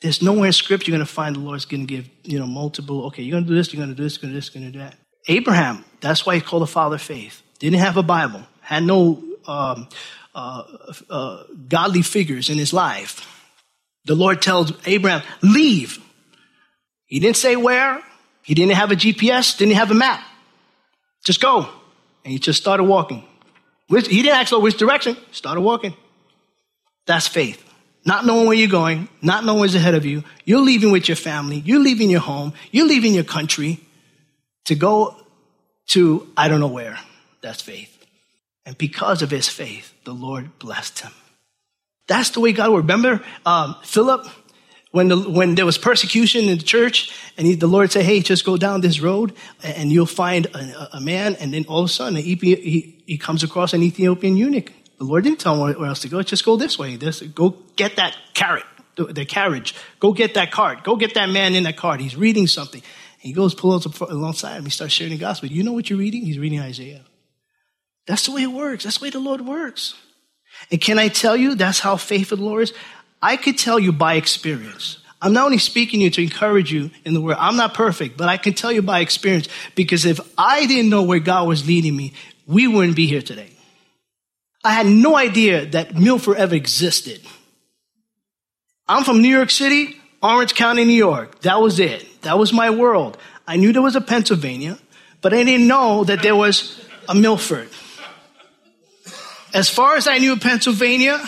There's 0.00 0.22
nowhere 0.22 0.46
in 0.46 0.52
scripture 0.52 0.90
you're 0.90 0.98
going 0.98 1.06
to 1.06 1.12
find 1.12 1.34
the 1.34 1.40
Lord's 1.40 1.64
going 1.64 1.86
to 1.86 1.92
give, 1.92 2.08
you 2.22 2.38
know, 2.38 2.46
multiple, 2.46 3.06
okay, 3.06 3.22
you're 3.22 3.32
going 3.32 3.44
to 3.44 3.48
do 3.48 3.56
this, 3.56 3.72
you're 3.72 3.78
going 3.78 3.90
to 3.90 3.96
do 3.96 4.02
this, 4.04 4.16
you're 4.16 4.30
going 4.30 4.32
to 4.32 4.36
do 4.36 4.40
this, 4.40 4.54
you're 4.54 4.62
going 4.62 4.72
to 4.72 4.78
do 4.78 4.84
that. 4.84 4.96
Abraham, 5.26 5.84
that's 6.00 6.24
why 6.24 6.34
he's 6.34 6.44
called 6.44 6.62
the 6.62 6.68
father 6.68 6.96
of 6.96 7.02
faith. 7.02 7.42
Didn't 7.58 7.80
have 7.80 7.96
a 7.96 8.02
Bible, 8.04 8.42
had 8.60 8.84
no 8.84 9.22
um, 9.46 9.88
uh, 10.34 10.62
uh, 11.10 11.42
godly 11.68 12.02
figures 12.02 12.48
in 12.48 12.58
his 12.58 12.72
life. 12.72 13.26
The 14.04 14.14
Lord 14.14 14.40
tells 14.40 14.72
Abraham, 14.86 15.22
leave. 15.42 15.98
He 17.06 17.18
didn't 17.18 17.36
say 17.36 17.56
where. 17.56 18.00
He 18.42 18.54
didn't 18.54 18.74
have 18.74 18.92
a 18.92 18.94
GPS, 18.94 19.58
didn't 19.58 19.74
have 19.74 19.90
a 19.90 19.94
map. 19.94 20.24
Just 21.24 21.42
go. 21.42 21.68
And 22.24 22.32
he 22.32 22.38
just 22.38 22.60
started 22.60 22.84
walking. 22.84 23.24
He 23.88 24.22
didn't 24.22 24.36
ask 24.36 24.56
which 24.56 24.76
direction, 24.76 25.16
started 25.32 25.62
walking. 25.62 25.94
That's 27.06 27.26
faith 27.26 27.67
not 28.08 28.24
knowing 28.24 28.46
where 28.46 28.56
you're 28.56 28.68
going, 28.68 29.06
not 29.20 29.44
knowing 29.44 29.60
what's 29.60 29.74
ahead 29.74 29.94
of 29.94 30.06
you. 30.06 30.24
You're 30.46 30.62
leaving 30.62 30.90
with 30.90 31.08
your 31.08 31.16
family. 31.16 31.58
You're 31.58 31.78
leaving 31.78 32.08
your 32.08 32.20
home. 32.20 32.54
You're 32.72 32.86
leaving 32.86 33.12
your 33.12 33.22
country 33.22 33.80
to 34.64 34.74
go 34.74 35.14
to 35.88 36.26
I 36.34 36.48
don't 36.48 36.58
know 36.58 36.68
where. 36.68 36.98
That's 37.42 37.60
faith. 37.60 37.94
And 38.64 38.78
because 38.78 39.20
of 39.20 39.30
his 39.30 39.50
faith, 39.50 39.92
the 40.04 40.14
Lord 40.14 40.58
blessed 40.58 41.00
him. 41.00 41.12
That's 42.06 42.30
the 42.30 42.40
way 42.40 42.52
God 42.52 42.70
works. 42.70 42.84
Remember 42.84 43.22
um, 43.44 43.76
Philip, 43.84 44.26
when, 44.90 45.08
the, 45.08 45.18
when 45.18 45.54
there 45.54 45.66
was 45.66 45.76
persecution 45.76 46.48
in 46.48 46.56
the 46.56 46.64
church, 46.64 47.14
and 47.36 47.46
he, 47.46 47.56
the 47.56 47.66
Lord 47.66 47.92
said, 47.92 48.06
Hey, 48.06 48.20
just 48.20 48.46
go 48.46 48.56
down 48.56 48.80
this 48.80 49.00
road 49.00 49.34
and 49.62 49.92
you'll 49.92 50.06
find 50.06 50.46
a, 50.46 50.96
a 50.96 51.00
man. 51.00 51.36
And 51.36 51.52
then 51.52 51.66
all 51.68 51.80
of 51.80 51.90
a 51.90 51.92
sudden, 51.92 52.16
he, 52.16 53.02
he 53.06 53.18
comes 53.18 53.42
across 53.42 53.74
an 53.74 53.82
Ethiopian 53.82 54.38
eunuch. 54.38 54.72
The 54.98 55.04
Lord 55.04 55.24
didn't 55.24 55.40
tell 55.40 55.54
him 55.54 55.78
where 55.78 55.88
else 55.88 56.00
to 56.00 56.08
go. 56.08 56.22
Just 56.22 56.44
go 56.44 56.56
this 56.56 56.78
way. 56.78 56.96
This, 56.96 57.22
go 57.22 57.50
get 57.76 57.96
that 57.96 58.16
carrot, 58.34 58.64
the, 58.96 59.04
the 59.04 59.24
carriage. 59.24 59.74
Go 60.00 60.12
get 60.12 60.34
that 60.34 60.50
cart. 60.50 60.82
Go 60.82 60.96
get 60.96 61.14
that 61.14 61.28
man 61.28 61.54
in 61.54 61.62
that 61.64 61.76
cart. 61.76 62.00
He's 62.00 62.16
reading 62.16 62.46
something. 62.46 62.80
And 62.80 63.22
he 63.22 63.32
goes, 63.32 63.54
pulls 63.54 63.86
up 63.86 64.00
alongside 64.10 64.56
him. 64.56 64.64
He 64.64 64.70
starts 64.70 64.92
sharing 64.92 65.12
the 65.12 65.18
gospel. 65.18 65.48
You 65.48 65.62
know 65.62 65.72
what 65.72 65.88
you're 65.88 65.98
reading? 65.98 66.22
He's 66.22 66.38
reading 66.38 66.60
Isaiah. 66.60 67.04
That's 68.06 68.26
the 68.26 68.32
way 68.32 68.42
it 68.42 68.48
works. 68.48 68.84
That's 68.84 68.98
the 68.98 69.04
way 69.04 69.10
the 69.10 69.20
Lord 69.20 69.42
works. 69.42 69.94
And 70.70 70.80
can 70.80 70.98
I 70.98 71.08
tell 71.08 71.36
you 71.36 71.54
that's 71.54 71.78
how 71.78 71.96
faithful 71.96 72.38
the 72.38 72.44
Lord 72.44 72.62
is? 72.64 72.72
I 73.22 73.36
could 73.36 73.58
tell 73.58 73.78
you 73.78 73.92
by 73.92 74.14
experience. 74.14 74.98
I'm 75.20 75.32
not 75.32 75.46
only 75.46 75.58
speaking 75.58 76.00
to 76.00 76.04
you 76.04 76.10
to 76.10 76.22
encourage 76.22 76.72
you 76.72 76.90
in 77.04 77.14
the 77.14 77.20
word. 77.20 77.36
I'm 77.38 77.56
not 77.56 77.74
perfect, 77.74 78.16
but 78.16 78.28
I 78.28 78.36
can 78.36 78.54
tell 78.54 78.70
you 78.70 78.82
by 78.82 79.00
experience 79.00 79.48
because 79.74 80.04
if 80.04 80.20
I 80.38 80.66
didn't 80.66 80.90
know 80.90 81.02
where 81.02 81.18
God 81.18 81.48
was 81.48 81.66
leading 81.66 81.96
me, 81.96 82.12
we 82.46 82.68
wouldn't 82.68 82.96
be 82.96 83.06
here 83.06 83.22
today. 83.22 83.50
I 84.64 84.72
had 84.72 84.86
no 84.86 85.16
idea 85.16 85.66
that 85.66 85.94
Milford 85.94 86.36
ever 86.36 86.54
existed. 86.54 87.20
I'm 88.88 89.04
from 89.04 89.22
New 89.22 89.28
York 89.28 89.50
City, 89.50 89.96
Orange 90.22 90.54
County, 90.54 90.84
New 90.84 90.92
York. 90.92 91.40
That 91.42 91.60
was 91.60 91.78
it. 91.78 92.22
That 92.22 92.38
was 92.38 92.52
my 92.52 92.70
world. 92.70 93.18
I 93.46 93.56
knew 93.56 93.72
there 93.72 93.82
was 93.82 93.96
a 93.96 94.00
Pennsylvania, 94.00 94.78
but 95.20 95.32
I 95.32 95.44
didn't 95.44 95.68
know 95.68 96.04
that 96.04 96.22
there 96.22 96.34
was 96.34 96.84
a 97.08 97.14
Milford. 97.14 97.68
As 99.54 99.70
far 99.70 99.96
as 99.96 100.06
I 100.06 100.18
knew 100.18 100.36
Pennsylvania, 100.36 101.22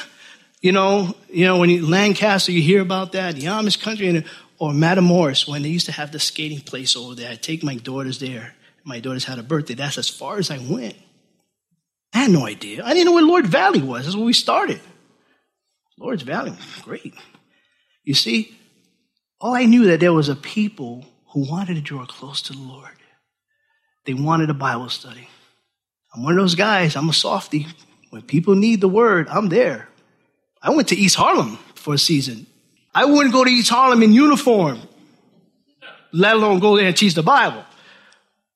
you 0.60 0.72
know, 0.72 1.14
you 1.30 1.44
know, 1.46 1.58
when 1.58 1.70
you, 1.70 1.86
Lancaster, 1.86 2.52
you 2.52 2.60
hear 2.60 2.82
about 2.82 3.12
that, 3.12 3.36
the 3.36 3.46
Amish 3.46 3.80
country, 3.80 4.24
or 4.58 4.72
Matamoras, 4.72 5.48
when 5.48 5.62
they 5.62 5.70
used 5.70 5.86
to 5.86 5.92
have 5.92 6.12
the 6.12 6.20
skating 6.20 6.60
place 6.60 6.96
over 6.96 7.14
there. 7.14 7.30
I'd 7.30 7.42
take 7.42 7.62
my 7.62 7.76
daughters 7.76 8.18
there. 8.18 8.54
My 8.84 9.00
daughters 9.00 9.24
had 9.24 9.38
a 9.38 9.42
birthday. 9.42 9.74
That's 9.74 9.96
as 9.96 10.08
far 10.08 10.38
as 10.38 10.50
I 10.50 10.58
went. 10.58 10.96
I 12.12 12.18
had 12.18 12.30
no 12.30 12.46
idea. 12.46 12.84
I 12.84 12.92
didn't 12.92 13.06
know 13.06 13.14
where 13.14 13.24
Lord 13.24 13.46
Valley 13.46 13.82
was. 13.82 14.04
That's 14.04 14.16
where 14.16 14.24
we 14.24 14.32
started. 14.32 14.80
Lord's 15.98 16.22
Valley, 16.22 16.54
great. 16.82 17.14
You 18.04 18.14
see, 18.14 18.56
all 19.40 19.54
I 19.54 19.66
knew 19.66 19.84
that 19.86 20.00
there 20.00 20.12
was 20.12 20.28
a 20.28 20.36
people 20.36 21.04
who 21.32 21.48
wanted 21.48 21.74
to 21.74 21.80
draw 21.80 22.06
close 22.06 22.42
to 22.42 22.52
the 22.52 22.58
Lord. 22.58 22.88
They 24.06 24.14
wanted 24.14 24.50
a 24.50 24.54
Bible 24.54 24.88
study. 24.88 25.28
I'm 26.14 26.22
one 26.24 26.32
of 26.32 26.42
those 26.42 26.54
guys. 26.54 26.96
I'm 26.96 27.08
a 27.08 27.12
softy. 27.12 27.66
When 28.10 28.22
people 28.22 28.56
need 28.56 28.80
the 28.80 28.88
word, 28.88 29.28
I'm 29.28 29.48
there. 29.48 29.88
I 30.62 30.70
went 30.70 30.88
to 30.88 30.96
East 30.96 31.16
Harlem 31.16 31.58
for 31.74 31.94
a 31.94 31.98
season. 31.98 32.46
I 32.94 33.04
wouldn't 33.04 33.32
go 33.32 33.44
to 33.44 33.50
East 33.50 33.70
Harlem 33.70 34.02
in 34.02 34.12
uniform, 34.12 34.80
let 36.12 36.34
alone 36.34 36.58
go 36.58 36.76
there 36.76 36.86
and 36.86 36.96
teach 36.96 37.14
the 37.14 37.22
Bible. 37.22 37.64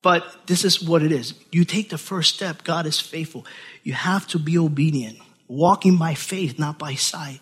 But 0.05 0.47
this 0.47 0.67
is 0.67 0.83
what 0.83 1.03
it 1.03 1.11
is. 1.11 1.33
You 1.51 1.65
take 1.65 1.89
the 1.89 1.97
first 1.97 2.35
step. 2.35 2.63
God 2.63 2.85
is 2.85 3.01
faithful. 3.01 3.47
You 3.83 3.95
have 3.95 4.27
to 4.29 4.39
be 4.39 4.59
obedient, 4.59 5.19
walking 5.49 5.97
by 5.97 6.13
faith, 6.13 6.59
not 6.59 6.79
by 6.79 6.95
sight. 6.95 7.41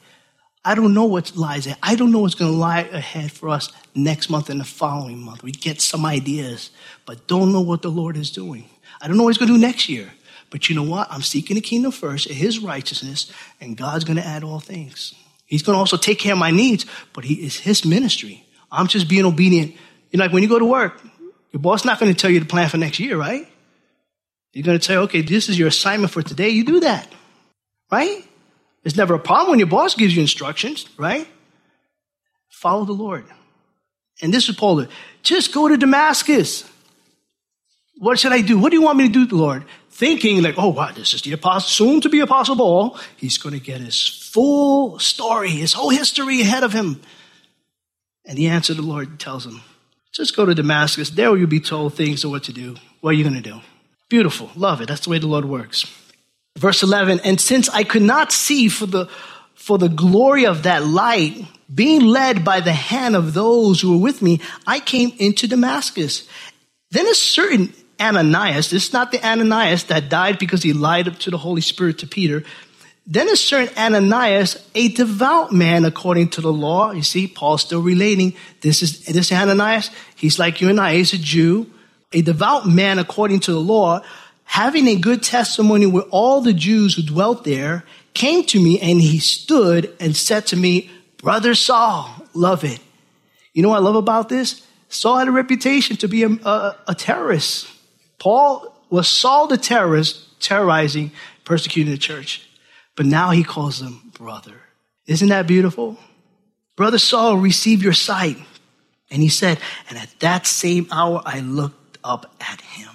I 0.64 0.76
don't 0.76 0.94
know 0.94 1.06
what 1.06 1.36
lies 1.36 1.66
ahead. 1.66 1.80
I 1.82 1.96
don't 1.96 2.12
know 2.12 2.20
what's 2.20 2.36
going 2.36 2.52
to 2.52 2.56
lie 2.56 2.82
ahead 2.82 3.32
for 3.32 3.48
us 3.48 3.72
next 3.96 4.30
month 4.30 4.48
and 4.48 4.60
the 4.60 4.64
following 4.64 5.18
month. 5.18 5.42
We 5.42 5.50
get 5.50 5.80
some 5.80 6.06
ideas, 6.06 6.70
but 7.04 7.26
don't 7.26 7.52
know 7.52 7.62
what 7.62 7.82
the 7.82 7.90
Lord 7.90 8.16
is 8.16 8.30
doing. 8.30 8.70
I 9.00 9.08
don't 9.08 9.16
know 9.16 9.24
what 9.24 9.30
He's 9.30 9.38
going 9.38 9.48
to 9.48 9.58
do 9.58 9.60
next 9.60 9.88
year. 9.88 10.12
But 10.50 10.68
you 10.68 10.76
know 10.76 10.84
what? 10.84 11.08
I'm 11.10 11.22
seeking 11.22 11.56
the 11.56 11.62
kingdom 11.62 11.90
first 11.90 12.28
his 12.28 12.60
righteousness, 12.60 13.32
and 13.60 13.76
God's 13.76 14.04
going 14.04 14.18
to 14.18 14.26
add 14.26 14.44
all 14.44 14.60
things. 14.60 15.14
He's 15.46 15.62
going 15.62 15.74
to 15.74 15.80
also 15.80 15.96
take 15.96 16.20
care 16.20 16.34
of 16.34 16.38
my 16.38 16.52
needs, 16.52 16.86
but 17.12 17.24
he 17.24 17.44
is 17.44 17.58
his 17.58 17.84
ministry. 17.84 18.46
I'm 18.70 18.86
just 18.86 19.08
being 19.08 19.24
obedient. 19.24 19.72
You 20.10 20.18
know, 20.18 20.24
like 20.26 20.32
when 20.32 20.42
you 20.42 20.48
go 20.48 20.58
to 20.58 20.66
work, 20.66 21.00
your 21.52 21.60
boss 21.60 21.84
not 21.84 21.98
going 22.00 22.12
to 22.12 22.18
tell 22.18 22.30
you 22.30 22.40
the 22.40 22.46
plan 22.46 22.68
for 22.68 22.78
next 22.78 22.98
year, 22.98 23.16
right? 23.16 23.46
You're 24.52 24.64
going 24.64 24.78
to 24.78 24.84
say, 24.84 24.96
okay, 24.96 25.22
this 25.22 25.48
is 25.48 25.58
your 25.58 25.68
assignment 25.68 26.12
for 26.12 26.22
today. 26.22 26.50
You 26.50 26.64
do 26.64 26.80
that, 26.80 27.10
right? 27.90 28.24
It's 28.84 28.96
never 28.96 29.14
a 29.14 29.18
problem 29.18 29.50
when 29.50 29.58
your 29.58 29.68
boss 29.68 29.94
gives 29.94 30.14
you 30.14 30.22
instructions, 30.22 30.86
right? 30.96 31.26
Follow 32.48 32.84
the 32.84 32.92
Lord. 32.92 33.24
And 34.20 34.32
this 34.32 34.48
is 34.48 34.56
Paul. 34.56 34.86
Just 35.22 35.52
go 35.52 35.68
to 35.68 35.76
Damascus. 35.76 36.68
What 37.98 38.18
should 38.18 38.32
I 38.32 38.40
do? 38.40 38.58
What 38.58 38.70
do 38.70 38.76
you 38.76 38.82
want 38.82 38.98
me 38.98 39.08
to 39.08 39.26
do, 39.26 39.36
Lord? 39.36 39.64
thinking 39.92 40.42
like, 40.42 40.54
oh, 40.56 40.68
wow, 40.68 40.90
this 40.90 41.12
is 41.12 41.22
the 41.22 41.32
apostle, 41.32 41.68
soon 41.68 42.00
to 42.00 42.08
be 42.08 42.20
apostle 42.20 42.56
Paul. 42.56 42.98
He's 43.16 43.38
going 43.38 43.54
to 43.54 43.64
get 43.64 43.80
his 43.80 44.08
full 44.08 44.98
story, 44.98 45.50
his 45.50 45.74
whole 45.74 45.90
history 45.90 46.40
ahead 46.40 46.64
of 46.64 46.72
him. 46.72 47.00
And 48.24 48.38
the 48.38 48.48
answer 48.48 48.72
the 48.72 48.82
Lord 48.82 49.20
tells 49.20 49.44
him, 49.44 49.60
just 50.12 50.36
go 50.36 50.44
to 50.44 50.54
Damascus. 50.54 51.10
There 51.10 51.36
you'll 51.36 51.48
be 51.48 51.60
told 51.60 51.94
things 51.94 52.22
of 52.24 52.30
what 52.30 52.44
to 52.44 52.52
do. 52.52 52.76
What 53.00 53.10
are 53.10 53.14
you 53.14 53.24
going 53.24 53.42
to 53.42 53.50
do? 53.50 53.60
Beautiful. 54.08 54.50
Love 54.54 54.80
it. 54.80 54.88
That's 54.88 55.02
the 55.02 55.10
way 55.10 55.18
the 55.18 55.26
Lord 55.26 55.46
works. 55.46 55.86
Verse 56.58 56.82
11, 56.82 57.20
and 57.24 57.40
since 57.40 57.70
I 57.70 57.82
could 57.82 58.02
not 58.02 58.30
see 58.30 58.68
for 58.68 58.84
the, 58.84 59.06
for 59.54 59.78
the 59.78 59.88
glory 59.88 60.44
of 60.44 60.64
that 60.64 60.84
light, 60.84 61.46
being 61.74 62.02
led 62.02 62.44
by 62.44 62.60
the 62.60 62.74
hand 62.74 63.16
of 63.16 63.32
those 63.32 63.80
who 63.80 63.92
were 63.92 64.02
with 64.02 64.20
me, 64.20 64.38
I 64.66 64.78
came 64.78 65.12
into 65.18 65.48
Damascus. 65.48 66.28
Then 66.90 67.06
a 67.06 67.14
certain 67.14 67.72
Ananias, 67.98 68.68
this 68.68 68.88
is 68.88 68.92
not 68.92 69.12
the 69.12 69.26
Ananias 69.26 69.84
that 69.84 70.10
died 70.10 70.38
because 70.38 70.62
he 70.62 70.74
lied 70.74 71.18
to 71.20 71.30
the 71.30 71.38
Holy 71.38 71.62
Spirit 71.62 71.98
to 72.00 72.06
Peter. 72.06 72.44
Then 73.06 73.28
a 73.28 73.36
certain 73.36 73.76
Ananias, 73.76 74.64
a 74.74 74.88
devout 74.88 75.52
man 75.52 75.84
according 75.84 76.28
to 76.30 76.40
the 76.40 76.52
law. 76.52 76.92
You 76.92 77.02
see, 77.02 77.26
Paul's 77.26 77.62
still 77.62 77.82
relating. 77.82 78.34
This 78.60 78.82
is 78.82 79.04
this 79.06 79.32
Ananias. 79.32 79.90
He's 80.14 80.38
like 80.38 80.60
you 80.60 80.68
and 80.68 80.80
I. 80.80 80.94
He's 80.94 81.12
a 81.12 81.18
Jew, 81.18 81.68
a 82.12 82.22
devout 82.22 82.66
man 82.66 82.98
according 82.98 83.40
to 83.40 83.52
the 83.52 83.60
law, 83.60 84.02
having 84.44 84.86
a 84.86 84.96
good 84.96 85.22
testimony 85.22 85.86
with 85.86 86.06
all 86.10 86.40
the 86.40 86.52
Jews 86.52 86.94
who 86.94 87.02
dwelt 87.02 87.44
there, 87.44 87.84
came 88.14 88.44
to 88.44 88.60
me 88.60 88.78
and 88.78 89.00
he 89.00 89.18
stood 89.18 89.94
and 89.98 90.14
said 90.16 90.46
to 90.48 90.56
me, 90.56 90.90
Brother 91.18 91.54
Saul, 91.54 92.08
love 92.34 92.62
it. 92.62 92.80
You 93.52 93.62
know 93.62 93.70
what 93.70 93.78
I 93.78 93.80
love 93.80 93.96
about 93.96 94.28
this? 94.28 94.66
Saul 94.88 95.18
had 95.18 95.28
a 95.28 95.32
reputation 95.32 95.96
to 95.96 96.08
be 96.08 96.22
a, 96.22 96.28
a, 96.28 96.76
a 96.88 96.94
terrorist. 96.94 97.66
Paul 98.18 98.74
was 98.90 99.08
Saul 99.08 99.46
the 99.46 99.56
terrorist, 99.56 100.38
terrorizing, 100.40 101.12
persecuting 101.44 101.90
the 101.90 101.98
church. 101.98 102.46
But 102.96 103.06
now 103.06 103.30
he 103.30 103.44
calls 103.44 103.80
them 103.80 104.12
brother. 104.14 104.60
Isn't 105.06 105.28
that 105.28 105.46
beautiful? 105.46 105.98
Brother 106.76 106.98
Saul, 106.98 107.36
receive 107.36 107.82
your 107.82 107.92
sight. 107.92 108.36
And 109.10 109.22
he 109.22 109.28
said, 109.28 109.58
and 109.88 109.98
at 109.98 110.08
that 110.20 110.46
same 110.46 110.86
hour 110.90 111.22
I 111.24 111.40
looked 111.40 111.98
up 112.02 112.34
at 112.40 112.60
him. 112.60 112.90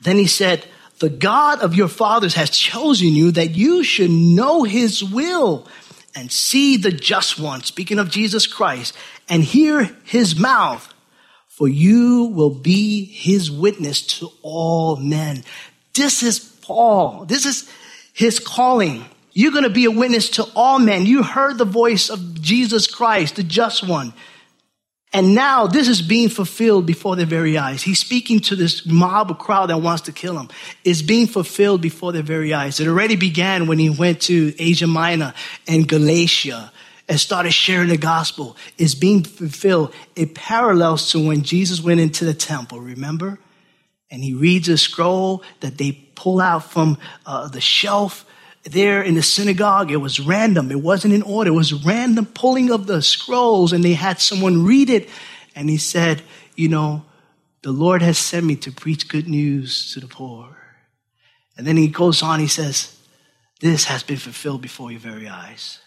Then 0.00 0.16
he 0.16 0.26
said, 0.26 0.64
the 0.98 1.08
God 1.08 1.60
of 1.60 1.74
your 1.74 1.88
fathers 1.88 2.34
has 2.34 2.50
chosen 2.50 3.08
you 3.08 3.32
that 3.32 3.50
you 3.50 3.82
should 3.82 4.10
know 4.10 4.62
his 4.62 5.02
will 5.02 5.66
and 6.14 6.30
see 6.30 6.76
the 6.76 6.92
just 6.92 7.40
one, 7.40 7.62
speaking 7.62 7.98
of 7.98 8.10
Jesus 8.10 8.46
Christ, 8.46 8.96
and 9.28 9.42
hear 9.42 9.96
his 10.04 10.38
mouth 10.38 10.92
for 11.52 11.68
you 11.68 12.24
will 12.24 12.50
be 12.50 13.04
his 13.04 13.50
witness 13.50 14.00
to 14.18 14.28
all 14.40 14.96
men. 14.96 15.44
This 15.94 16.22
is 16.22 16.40
Paul. 16.40 17.26
This 17.26 17.44
is 17.44 17.70
his 18.12 18.38
calling. 18.38 19.04
You're 19.32 19.52
going 19.52 19.64
to 19.64 19.70
be 19.70 19.86
a 19.86 19.90
witness 19.90 20.30
to 20.30 20.46
all 20.54 20.78
men. 20.78 21.06
You 21.06 21.22
heard 21.22 21.58
the 21.58 21.64
voice 21.64 22.10
of 22.10 22.40
Jesus 22.40 22.86
Christ, 22.86 23.36
the 23.36 23.42
just 23.42 23.86
one. 23.86 24.12
And 25.14 25.34
now 25.34 25.66
this 25.66 25.88
is 25.88 26.00
being 26.00 26.30
fulfilled 26.30 26.86
before 26.86 27.16
their 27.16 27.26
very 27.26 27.58
eyes. 27.58 27.82
He's 27.82 27.98
speaking 27.98 28.40
to 28.40 28.56
this 28.56 28.86
mob 28.86 29.38
crowd 29.38 29.68
that 29.68 29.78
wants 29.78 30.02
to 30.02 30.12
kill 30.12 30.38
him. 30.38 30.48
It's 30.84 31.02
being 31.02 31.26
fulfilled 31.26 31.82
before 31.82 32.12
their 32.12 32.22
very 32.22 32.54
eyes. 32.54 32.80
It 32.80 32.88
already 32.88 33.16
began 33.16 33.66
when 33.66 33.78
he 33.78 33.90
went 33.90 34.22
to 34.22 34.54
Asia 34.58 34.86
Minor 34.86 35.34
and 35.68 35.86
Galatia 35.86 36.72
and 37.08 37.20
started 37.20 37.52
sharing 37.52 37.88
the 37.88 37.98
gospel 37.98 38.56
It's 38.78 38.94
being 38.94 39.22
fulfilled. 39.22 39.94
It 40.16 40.34
parallels 40.34 41.10
to 41.12 41.26
when 41.26 41.42
Jesus 41.42 41.82
went 41.82 42.00
into 42.00 42.24
the 42.24 42.32
temple, 42.32 42.80
remember? 42.80 43.38
And 44.10 44.22
he 44.22 44.32
reads 44.32 44.68
a 44.68 44.78
scroll 44.78 45.42
that 45.60 45.76
they 45.76 45.92
pull 46.22 46.40
out 46.40 46.62
from 46.70 46.98
uh, 47.26 47.48
the 47.48 47.60
shelf 47.60 48.24
there 48.62 49.02
in 49.02 49.16
the 49.16 49.22
synagogue. 49.22 49.90
It 49.90 49.96
was 49.96 50.20
random. 50.20 50.70
It 50.70 50.80
wasn't 50.80 51.14
in 51.14 51.22
order. 51.22 51.50
It 51.50 51.54
was 51.54 51.84
random 51.84 52.26
pulling 52.26 52.70
of 52.70 52.86
the 52.86 53.02
scrolls 53.02 53.72
and 53.72 53.82
they 53.82 53.94
had 53.94 54.20
someone 54.20 54.64
read 54.64 54.88
it. 54.88 55.08
And 55.56 55.68
he 55.68 55.78
said, 55.78 56.22
you 56.54 56.68
know, 56.68 57.04
the 57.62 57.72
Lord 57.72 58.02
has 58.02 58.18
sent 58.18 58.46
me 58.46 58.54
to 58.56 58.70
preach 58.70 59.08
good 59.08 59.26
news 59.26 59.92
to 59.94 60.00
the 60.00 60.06
poor. 60.06 60.56
And 61.56 61.66
then 61.66 61.76
he 61.76 61.88
goes 61.88 62.22
on, 62.22 62.38
he 62.38 62.46
says, 62.46 62.96
this 63.60 63.84
has 63.84 64.04
been 64.04 64.16
fulfilled 64.16 64.62
before 64.62 64.92
your 64.92 65.00
very 65.00 65.28
eyes. 65.28 65.80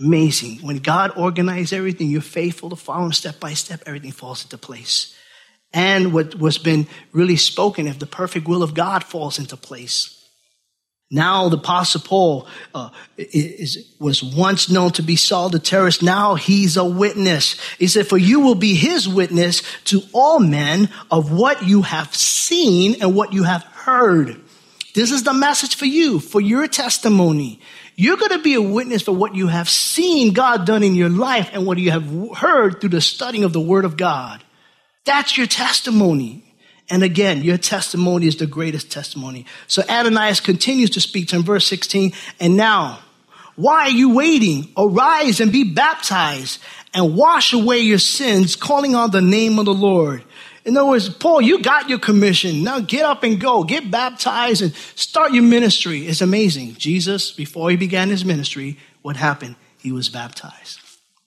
Amazing. 0.00 0.58
When 0.58 0.78
God 0.78 1.12
organizes 1.16 1.72
everything, 1.72 2.08
you're 2.10 2.20
faithful 2.20 2.70
to 2.70 2.76
follow 2.76 3.06
him 3.06 3.12
step 3.12 3.38
by 3.38 3.54
step, 3.54 3.82
everything 3.86 4.12
falls 4.12 4.42
into 4.42 4.58
place. 4.58 5.15
And 5.76 6.14
what 6.14 6.34
was 6.34 6.56
been 6.56 6.86
really 7.12 7.36
spoken 7.36 7.86
if 7.86 7.98
the 7.98 8.06
perfect 8.06 8.48
will 8.48 8.62
of 8.62 8.72
God 8.72 9.04
falls 9.04 9.38
into 9.38 9.58
place. 9.58 10.26
Now 11.10 11.50
the 11.50 11.58
apostle 11.58 12.00
Paul 12.00 12.48
uh, 12.74 12.88
is, 13.18 13.94
was 14.00 14.24
once 14.24 14.70
known 14.70 14.90
to 14.92 15.02
be 15.02 15.16
Saul 15.16 15.50
the 15.50 15.58
terrorist. 15.58 16.02
Now 16.02 16.34
he's 16.34 16.78
a 16.78 16.84
witness. 16.84 17.60
He 17.78 17.88
said, 17.88 18.08
for 18.08 18.16
you 18.16 18.40
will 18.40 18.54
be 18.56 18.74
his 18.74 19.06
witness 19.06 19.62
to 19.84 20.00
all 20.14 20.40
men 20.40 20.88
of 21.10 21.30
what 21.30 21.62
you 21.62 21.82
have 21.82 22.12
seen 22.16 23.02
and 23.02 23.14
what 23.14 23.34
you 23.34 23.44
have 23.44 23.62
heard. 23.62 24.40
This 24.94 25.12
is 25.12 25.24
the 25.24 25.34
message 25.34 25.76
for 25.76 25.84
you, 25.84 26.20
for 26.20 26.40
your 26.40 26.66
testimony. 26.66 27.60
You're 27.96 28.16
going 28.16 28.32
to 28.32 28.42
be 28.42 28.54
a 28.54 28.62
witness 28.62 29.02
for 29.02 29.12
what 29.12 29.34
you 29.34 29.48
have 29.48 29.68
seen 29.68 30.32
God 30.32 30.64
done 30.64 30.82
in 30.82 30.94
your 30.94 31.10
life 31.10 31.50
and 31.52 31.66
what 31.66 31.76
you 31.76 31.90
have 31.90 32.34
heard 32.34 32.80
through 32.80 32.90
the 32.90 33.02
studying 33.02 33.44
of 33.44 33.52
the 33.52 33.60
word 33.60 33.84
of 33.84 33.98
God. 33.98 34.42
That's 35.06 35.38
your 35.38 35.46
testimony. 35.46 36.42
And 36.90 37.02
again, 37.02 37.42
your 37.42 37.56
testimony 37.56 38.26
is 38.26 38.36
the 38.36 38.46
greatest 38.46 38.90
testimony. 38.90 39.46
So 39.66 39.82
Ananias 39.88 40.40
continues 40.40 40.90
to 40.90 41.00
speak 41.00 41.28
to 41.28 41.36
him, 41.36 41.42
verse 41.42 41.66
16. 41.66 42.12
And 42.38 42.56
now, 42.56 43.00
why 43.56 43.82
are 43.82 43.90
you 43.90 44.14
waiting? 44.14 44.68
Arise 44.76 45.40
and 45.40 45.50
be 45.50 45.64
baptized 45.64 46.60
and 46.92 47.16
wash 47.16 47.52
away 47.52 47.78
your 47.78 47.98
sins, 47.98 48.54
calling 48.54 48.94
on 48.94 49.10
the 49.10 49.20
name 49.20 49.58
of 49.58 49.64
the 49.64 49.74
Lord. 49.74 50.22
In 50.64 50.76
other 50.76 50.88
words, 50.88 51.08
Paul, 51.08 51.40
you 51.40 51.62
got 51.62 51.88
your 51.88 51.98
commission. 51.98 52.64
Now 52.64 52.80
get 52.80 53.04
up 53.04 53.22
and 53.22 53.40
go. 53.40 53.64
Get 53.64 53.90
baptized 53.90 54.62
and 54.62 54.74
start 54.74 55.32
your 55.32 55.44
ministry. 55.44 56.06
It's 56.06 56.20
amazing. 56.20 56.74
Jesus, 56.74 57.30
before 57.30 57.70
he 57.70 57.76
began 57.76 58.10
his 58.10 58.24
ministry, 58.24 58.78
what 59.02 59.16
happened? 59.16 59.56
He 59.78 59.92
was 59.92 60.08
baptized. 60.08 60.80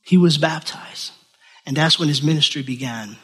He 0.03 0.17
was 0.17 0.37
baptized. 0.37 1.11
And 1.65 1.77
that's 1.77 1.97
when 1.97 2.09
his 2.09 2.21
ministry 2.21 2.61
began. 2.63 3.17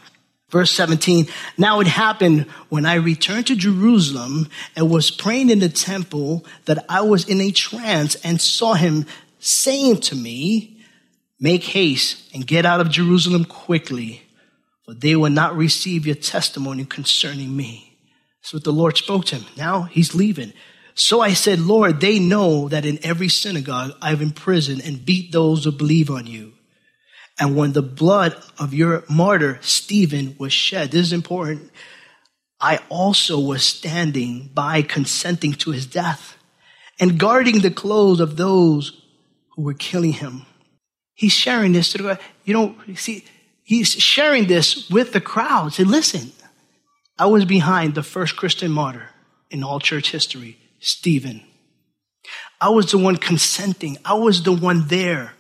Verse 0.50 0.72
17, 0.72 1.28
now 1.58 1.80
it 1.80 1.88
happened 1.88 2.44
when 2.70 2.86
I 2.86 2.96
returned 2.96 3.48
to 3.48 3.56
Jerusalem 3.56 4.48
and 4.76 4.92
was 4.92 5.10
praying 5.10 5.50
in 5.50 5.60
the 5.60 5.70
temple 5.70 6.46
that 6.66 6.86
I 6.88 7.02
was 7.02 7.28
in 7.28 7.42
a 7.42 7.52
trance 7.52 8.16
and 8.16 8.40
saw 8.40 8.76
him 8.76 9.08
saying 9.40 10.02
to 10.02 10.16
me, 10.16 10.84
make 11.40 11.64
haste 11.64 12.32
and 12.34 12.46
get 12.46 12.66
out 12.66 12.80
of 12.80 12.90
Jerusalem 12.90 13.46
quickly, 13.46 14.22
for 14.86 14.94
they 14.94 15.16
will 15.16 15.32
not 15.32 15.58
receive 15.58 16.06
your 16.06 16.16
testimony 16.16 16.86
concerning 16.86 17.56
me. 17.56 17.98
That's 18.42 18.54
what 18.54 18.64
the 18.64 18.72
Lord 18.72 18.98
spoke 18.98 19.26
to 19.26 19.38
him. 19.38 19.46
Now 19.58 19.84
he's 19.84 20.14
leaving. 20.14 20.54
So 20.94 21.22
I 21.22 21.34
said, 21.34 21.60
Lord, 21.60 22.00
they 22.00 22.20
know 22.20 22.70
that 22.70 22.86
in 22.86 23.04
every 23.04 23.30
synagogue 23.30 23.94
I've 24.02 24.22
imprisoned 24.22 24.82
and 24.86 25.04
beat 25.06 25.32
those 25.32 25.64
who 25.64 25.72
believe 25.72 26.10
on 26.10 26.28
you. 26.28 26.54
And 27.40 27.56
when 27.56 27.74
the 27.74 27.82
blood 27.82 28.36
of 28.58 28.74
your 28.74 29.04
martyr, 29.10 29.60
Stephen, 29.62 30.36
was 30.40 30.54
shed, 30.54 30.92
this 30.92 31.08
is 31.08 31.14
important. 31.14 31.72
I 32.62 32.80
also 32.90 33.40
was 33.40 33.64
standing 33.64 34.50
by 34.54 34.82
consenting 34.82 35.54
to 35.54 35.72
his 35.72 35.86
death 35.86 36.38
and 37.00 37.20
guarding 37.20 37.60
the 37.60 37.72
clothes 37.72 38.22
of 38.22 38.38
those 38.38 39.02
who 39.56 39.64
were 39.64 39.74
killing 39.74 40.14
him. 40.14 40.46
He's 41.14 41.34
sharing 41.34 41.74
this 41.74 41.92
to 41.92 41.98
the, 42.02 42.20
you 42.46 42.54
know, 42.54 42.76
see, 42.96 43.26
he's 43.64 43.90
sharing 43.90 44.48
this 44.48 44.90
with 44.90 45.12
the 45.12 45.22
crowd. 45.22 45.74
Say, 45.74 45.84
listen, 45.84 46.32
I 47.18 47.26
was 47.26 47.46
behind 47.46 47.96
the 47.96 48.04
first 48.04 48.38
Christian 48.38 48.72
martyr 48.72 49.10
in 49.50 49.64
all 49.64 49.80
church 49.80 50.12
history, 50.12 50.58
Stephen. 50.80 51.42
I 52.60 52.70
was 52.70 52.92
the 52.92 52.98
one 52.98 53.18
consenting. 53.18 53.98
I 54.06 54.16
was 54.16 54.44
the 54.44 54.54
one 54.54 54.88
there. 54.88 55.34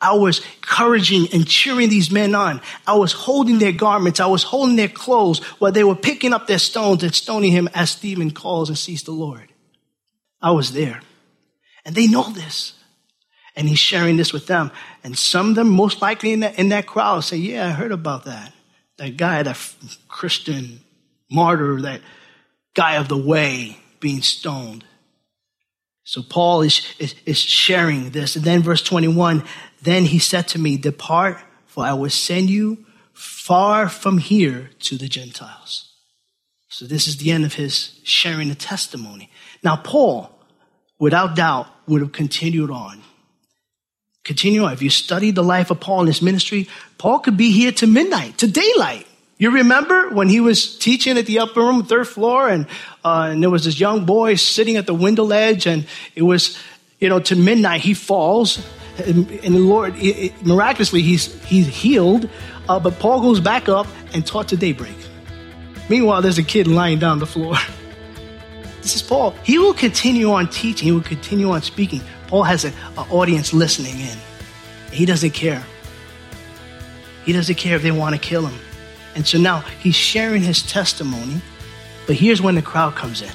I 0.00 0.14
was 0.14 0.40
encouraging 0.56 1.28
and 1.32 1.46
cheering 1.46 1.90
these 1.90 2.10
men 2.10 2.34
on. 2.34 2.62
I 2.86 2.94
was 2.94 3.12
holding 3.12 3.58
their 3.58 3.72
garments. 3.72 4.18
I 4.18 4.26
was 4.26 4.42
holding 4.42 4.76
their 4.76 4.88
clothes 4.88 5.40
while 5.58 5.72
they 5.72 5.84
were 5.84 5.94
picking 5.94 6.32
up 6.32 6.46
their 6.46 6.58
stones 6.58 7.02
and 7.02 7.14
stoning 7.14 7.52
him 7.52 7.68
as 7.74 7.90
Stephen 7.90 8.30
calls 8.30 8.70
and 8.70 8.78
sees 8.78 9.02
the 9.02 9.12
Lord. 9.12 9.52
I 10.40 10.52
was 10.52 10.72
there. 10.72 11.02
And 11.84 11.94
they 11.94 12.06
know 12.06 12.30
this. 12.30 12.74
And 13.56 13.68
he's 13.68 13.78
sharing 13.78 14.16
this 14.16 14.32
with 14.32 14.46
them. 14.46 14.70
And 15.04 15.18
some 15.18 15.50
of 15.50 15.54
them, 15.56 15.68
most 15.68 16.00
likely 16.00 16.32
in 16.32 16.40
that, 16.40 16.58
in 16.58 16.70
that 16.70 16.86
crowd, 16.86 17.20
say, 17.20 17.36
Yeah, 17.36 17.66
I 17.66 17.70
heard 17.70 17.92
about 17.92 18.24
that. 18.24 18.52
That 18.96 19.16
guy, 19.16 19.42
that 19.42 19.58
Christian 20.08 20.80
martyr, 21.30 21.82
that 21.82 22.00
guy 22.74 22.96
of 22.96 23.08
the 23.08 23.16
way 23.16 23.78
being 23.98 24.22
stoned. 24.22 24.84
So 26.10 26.24
Paul 26.24 26.62
is, 26.62 26.84
is, 26.98 27.14
is, 27.24 27.38
sharing 27.38 28.10
this. 28.10 28.34
And 28.34 28.44
then 28.44 28.64
verse 28.64 28.82
21, 28.82 29.44
then 29.82 30.04
he 30.06 30.18
said 30.18 30.48
to 30.48 30.58
me, 30.58 30.76
depart, 30.76 31.38
for 31.66 31.84
I 31.84 31.92
will 31.92 32.10
send 32.10 32.50
you 32.50 32.84
far 33.12 33.88
from 33.88 34.18
here 34.18 34.70
to 34.80 34.98
the 34.98 35.06
Gentiles. 35.06 35.92
So 36.68 36.84
this 36.84 37.06
is 37.06 37.18
the 37.18 37.30
end 37.30 37.44
of 37.44 37.54
his 37.54 38.00
sharing 38.02 38.48
the 38.48 38.56
testimony. 38.56 39.30
Now 39.62 39.76
Paul, 39.76 40.36
without 40.98 41.36
doubt, 41.36 41.68
would 41.86 42.00
have 42.00 42.10
continued 42.10 42.72
on. 42.72 43.02
Continue 44.24 44.64
on. 44.64 44.72
If 44.72 44.82
you 44.82 44.90
study 44.90 45.30
the 45.30 45.44
life 45.44 45.70
of 45.70 45.78
Paul 45.78 46.00
and 46.00 46.08
his 46.08 46.22
ministry, 46.22 46.68
Paul 46.98 47.20
could 47.20 47.36
be 47.36 47.52
here 47.52 47.70
to 47.70 47.86
midnight, 47.86 48.38
to 48.38 48.48
daylight. 48.48 49.06
You 49.40 49.50
remember 49.52 50.10
when 50.10 50.28
he 50.28 50.38
was 50.38 50.76
teaching 50.76 51.16
at 51.16 51.24
the 51.24 51.38
upper 51.38 51.62
room, 51.62 51.82
third 51.82 52.06
floor, 52.06 52.46
and, 52.46 52.66
uh, 53.02 53.30
and 53.32 53.42
there 53.42 53.48
was 53.48 53.64
this 53.64 53.80
young 53.80 54.04
boy 54.04 54.34
sitting 54.34 54.76
at 54.76 54.84
the 54.84 54.92
window 54.92 55.24
ledge, 55.24 55.66
and 55.66 55.86
it 56.14 56.24
was, 56.24 56.58
you 56.98 57.08
know, 57.08 57.20
to 57.20 57.36
midnight, 57.36 57.80
he 57.80 57.94
falls, 57.94 58.62
and, 58.98 59.30
and 59.30 59.54
the 59.54 59.60
Lord, 59.60 59.96
it, 59.96 60.26
it, 60.26 60.46
miraculously, 60.46 61.00
he's, 61.00 61.42
he's 61.44 61.66
healed, 61.66 62.28
uh, 62.68 62.78
but 62.78 62.98
Paul 62.98 63.22
goes 63.22 63.40
back 63.40 63.66
up 63.70 63.86
and 64.12 64.26
taught 64.26 64.48
to 64.48 64.58
daybreak. 64.58 64.96
Meanwhile, 65.88 66.20
there's 66.20 66.36
a 66.36 66.42
kid 66.42 66.66
lying 66.66 66.98
down 66.98 67.18
the 67.18 67.26
floor. 67.26 67.56
This 68.82 68.96
is 68.96 69.02
Paul. 69.02 69.32
He 69.44 69.58
will 69.58 69.74
continue 69.74 70.32
on 70.32 70.48
teaching, 70.48 70.86
he 70.86 70.92
will 70.92 71.02
continue 71.02 71.50
on 71.50 71.60
speaking. 71.60 72.00
Paul 72.28 72.44
has 72.44 72.64
an 72.64 72.72
audience 73.10 73.52
listening 73.52 74.00
in. 74.00 74.16
He 74.90 75.04
doesn't 75.04 75.32
care. 75.32 75.62
He 77.26 77.34
doesn't 77.34 77.56
care 77.56 77.76
if 77.76 77.82
they 77.82 77.90
want 77.90 78.14
to 78.14 78.18
kill 78.18 78.46
him. 78.46 78.58
And 79.14 79.26
so 79.26 79.38
now 79.38 79.60
he's 79.80 79.94
sharing 79.94 80.42
his 80.42 80.62
testimony, 80.62 81.40
but 82.06 82.16
here's 82.16 82.40
when 82.40 82.54
the 82.54 82.62
crowd 82.62 82.94
comes 82.94 83.22
in. 83.22 83.30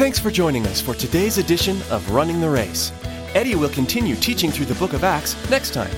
Thanks 0.00 0.18
for 0.18 0.30
joining 0.30 0.66
us 0.66 0.80
for 0.80 0.94
today's 0.94 1.36
edition 1.36 1.76
of 1.90 2.10
Running 2.10 2.40
the 2.40 2.48
Race. 2.48 2.90
Eddie 3.34 3.54
will 3.54 3.68
continue 3.68 4.16
teaching 4.16 4.50
through 4.50 4.64
the 4.64 4.74
book 4.76 4.94
of 4.94 5.04
Acts 5.04 5.36
next 5.50 5.74
time. 5.74 5.94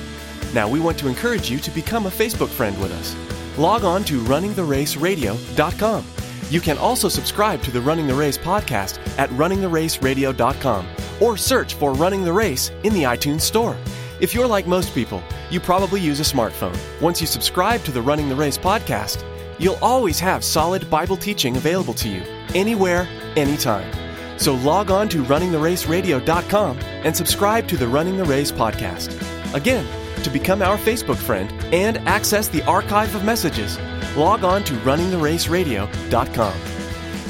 Now, 0.53 0.69
we 0.69 0.81
want 0.81 0.99
to 0.99 1.09
encourage 1.09 1.49
you 1.49 1.59
to 1.61 1.71
become 1.71 2.07
a 2.07 2.11
Facebook 2.11 2.49
friend 2.49 2.79
with 2.81 2.93
us. 2.93 3.15
Log 3.57 3.85
on 3.85 4.03
to 4.05 4.21
runningtheraceradio.com. 4.23 6.05
You 6.51 6.61
can 6.61 6.79
also 6.79 7.09
subscribe 7.09 7.63
to 7.63 7.71
the 7.71 7.81
Running 7.81 8.07
the 8.07 8.15
Race 8.15 8.37
podcast 8.37 8.99
at 9.19 9.31
runningtheraceradio.com 9.31 10.87
or 11.23 11.37
search 11.37 11.75
for 11.75 11.95
Running 11.95 12.25
the 12.25 12.33
Race 12.33 12.73
in 12.83 12.93
the 12.93 13.05
iTunes 13.05 13.43
Store. 13.43 13.77
If 14.21 14.35
you're 14.35 14.47
like 14.47 14.67
most 14.67 14.93
people, 14.93 15.23
you 15.51 15.61
probably 15.61 16.01
use 16.01 16.19
a 16.19 16.25
smartphone. 16.25 16.77
Once 17.01 17.21
you 17.21 17.29
subscribe 17.29 17.85
to 17.85 17.93
the 17.93 18.03
Running 18.03 18.29
the 18.29 18.35
Race 18.35 18.59
podcast, 18.59 19.25
you'll 19.57 19.79
always 19.81 20.19
have 20.19 20.43
solid 20.43 20.91
Bible 20.91 21.17
teaching 21.17 21.57
available 21.57 21.95
to 21.95 22.09
you, 22.09 22.23
anywhere, 22.57 23.09
anytime. 23.37 23.89
So 24.37 24.57
log 24.57 24.91
on 24.91 25.09
to 25.11 25.23
runningtheraceradio.com 25.23 26.79
and 26.81 27.17
subscribe 27.17 27.69
to 27.69 27.77
the 27.77 27.87
Running 27.87 28.17
the 28.17 28.25
Race 28.25 28.51
podcast. 28.51 29.15
Again, 29.55 29.87
to 30.25 30.31
become 30.31 30.61
our 30.63 30.77
Facebook 30.77 31.17
friend 31.17 31.53
and 31.73 31.99
access 32.09 32.49
the 32.49 32.63
archive 32.65 33.15
of 33.15 33.25
messages, 33.25 33.79
log 34.17 34.43
on 34.43 34.65
to 34.65 34.75
runningtheraceradio.com. 34.75 36.72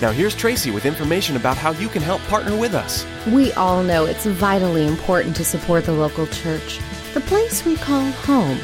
Now, 0.03 0.11
here's 0.11 0.35
Tracy 0.35 0.73
with 0.73 0.85
information 0.85 1.37
about 1.37 1.57
how 1.57 1.71
you 1.71 1.89
can 1.89 2.03
help 2.03 2.21
partner 2.23 2.57
with 2.57 2.75
us. 2.75 3.07
We 3.29 3.53
all 3.53 3.85
know 3.85 4.05
it's 4.05 4.27
vitally 4.27 4.85
important 4.85 5.37
to 5.37 5.45
support 5.45 5.85
the 5.85 5.93
local 5.93 6.27
church, 6.27 6.81
the 7.15 7.21
place 7.21 7.65
we 7.65 7.77
call 7.77 8.11
home. 8.11 8.59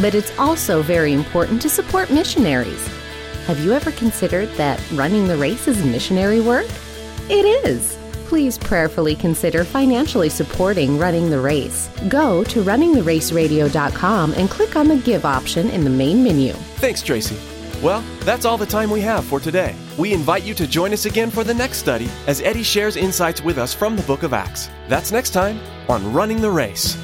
But 0.00 0.14
it's 0.14 0.32
also 0.38 0.80
very 0.80 1.12
important 1.12 1.60
to 1.62 1.68
support 1.68 2.10
missionaries. 2.10 2.88
Have 3.46 3.60
you 3.60 3.74
ever 3.74 3.92
considered 3.92 4.48
that 4.54 4.80
running 4.92 5.28
the 5.28 5.36
race 5.36 5.68
is 5.68 5.84
missionary 5.84 6.40
work? 6.40 6.66
It 7.28 7.44
is. 7.66 7.98
Please 8.24 8.56
prayerfully 8.56 9.16
consider 9.16 9.64
financially 9.64 10.30
supporting 10.30 10.96
Running 10.96 11.28
the 11.28 11.40
Race. 11.40 11.90
Go 12.08 12.42
to 12.44 12.62
runningtheraceradio.com 12.62 14.32
and 14.32 14.48
click 14.48 14.76
on 14.76 14.88
the 14.88 14.96
Give 14.96 15.26
option 15.26 15.68
in 15.68 15.84
the 15.84 15.90
main 15.90 16.24
menu. 16.24 16.54
Thanks, 16.54 17.02
Tracy. 17.02 17.36
Well, 17.82 18.04
that's 18.20 18.44
all 18.44 18.58
the 18.58 18.66
time 18.66 18.90
we 18.90 19.00
have 19.00 19.24
for 19.24 19.40
today. 19.40 19.74
We 19.96 20.12
invite 20.12 20.42
you 20.42 20.52
to 20.54 20.66
join 20.66 20.92
us 20.92 21.06
again 21.06 21.30
for 21.30 21.44
the 21.44 21.54
next 21.54 21.78
study 21.78 22.10
as 22.26 22.42
Eddie 22.42 22.62
shares 22.62 22.96
insights 22.96 23.42
with 23.42 23.56
us 23.56 23.72
from 23.72 23.96
the 23.96 24.02
book 24.02 24.22
of 24.22 24.34
Acts. 24.34 24.68
That's 24.86 25.10
next 25.10 25.30
time 25.30 25.58
on 25.88 26.12
Running 26.12 26.42
the 26.42 26.50
Race. 26.50 26.98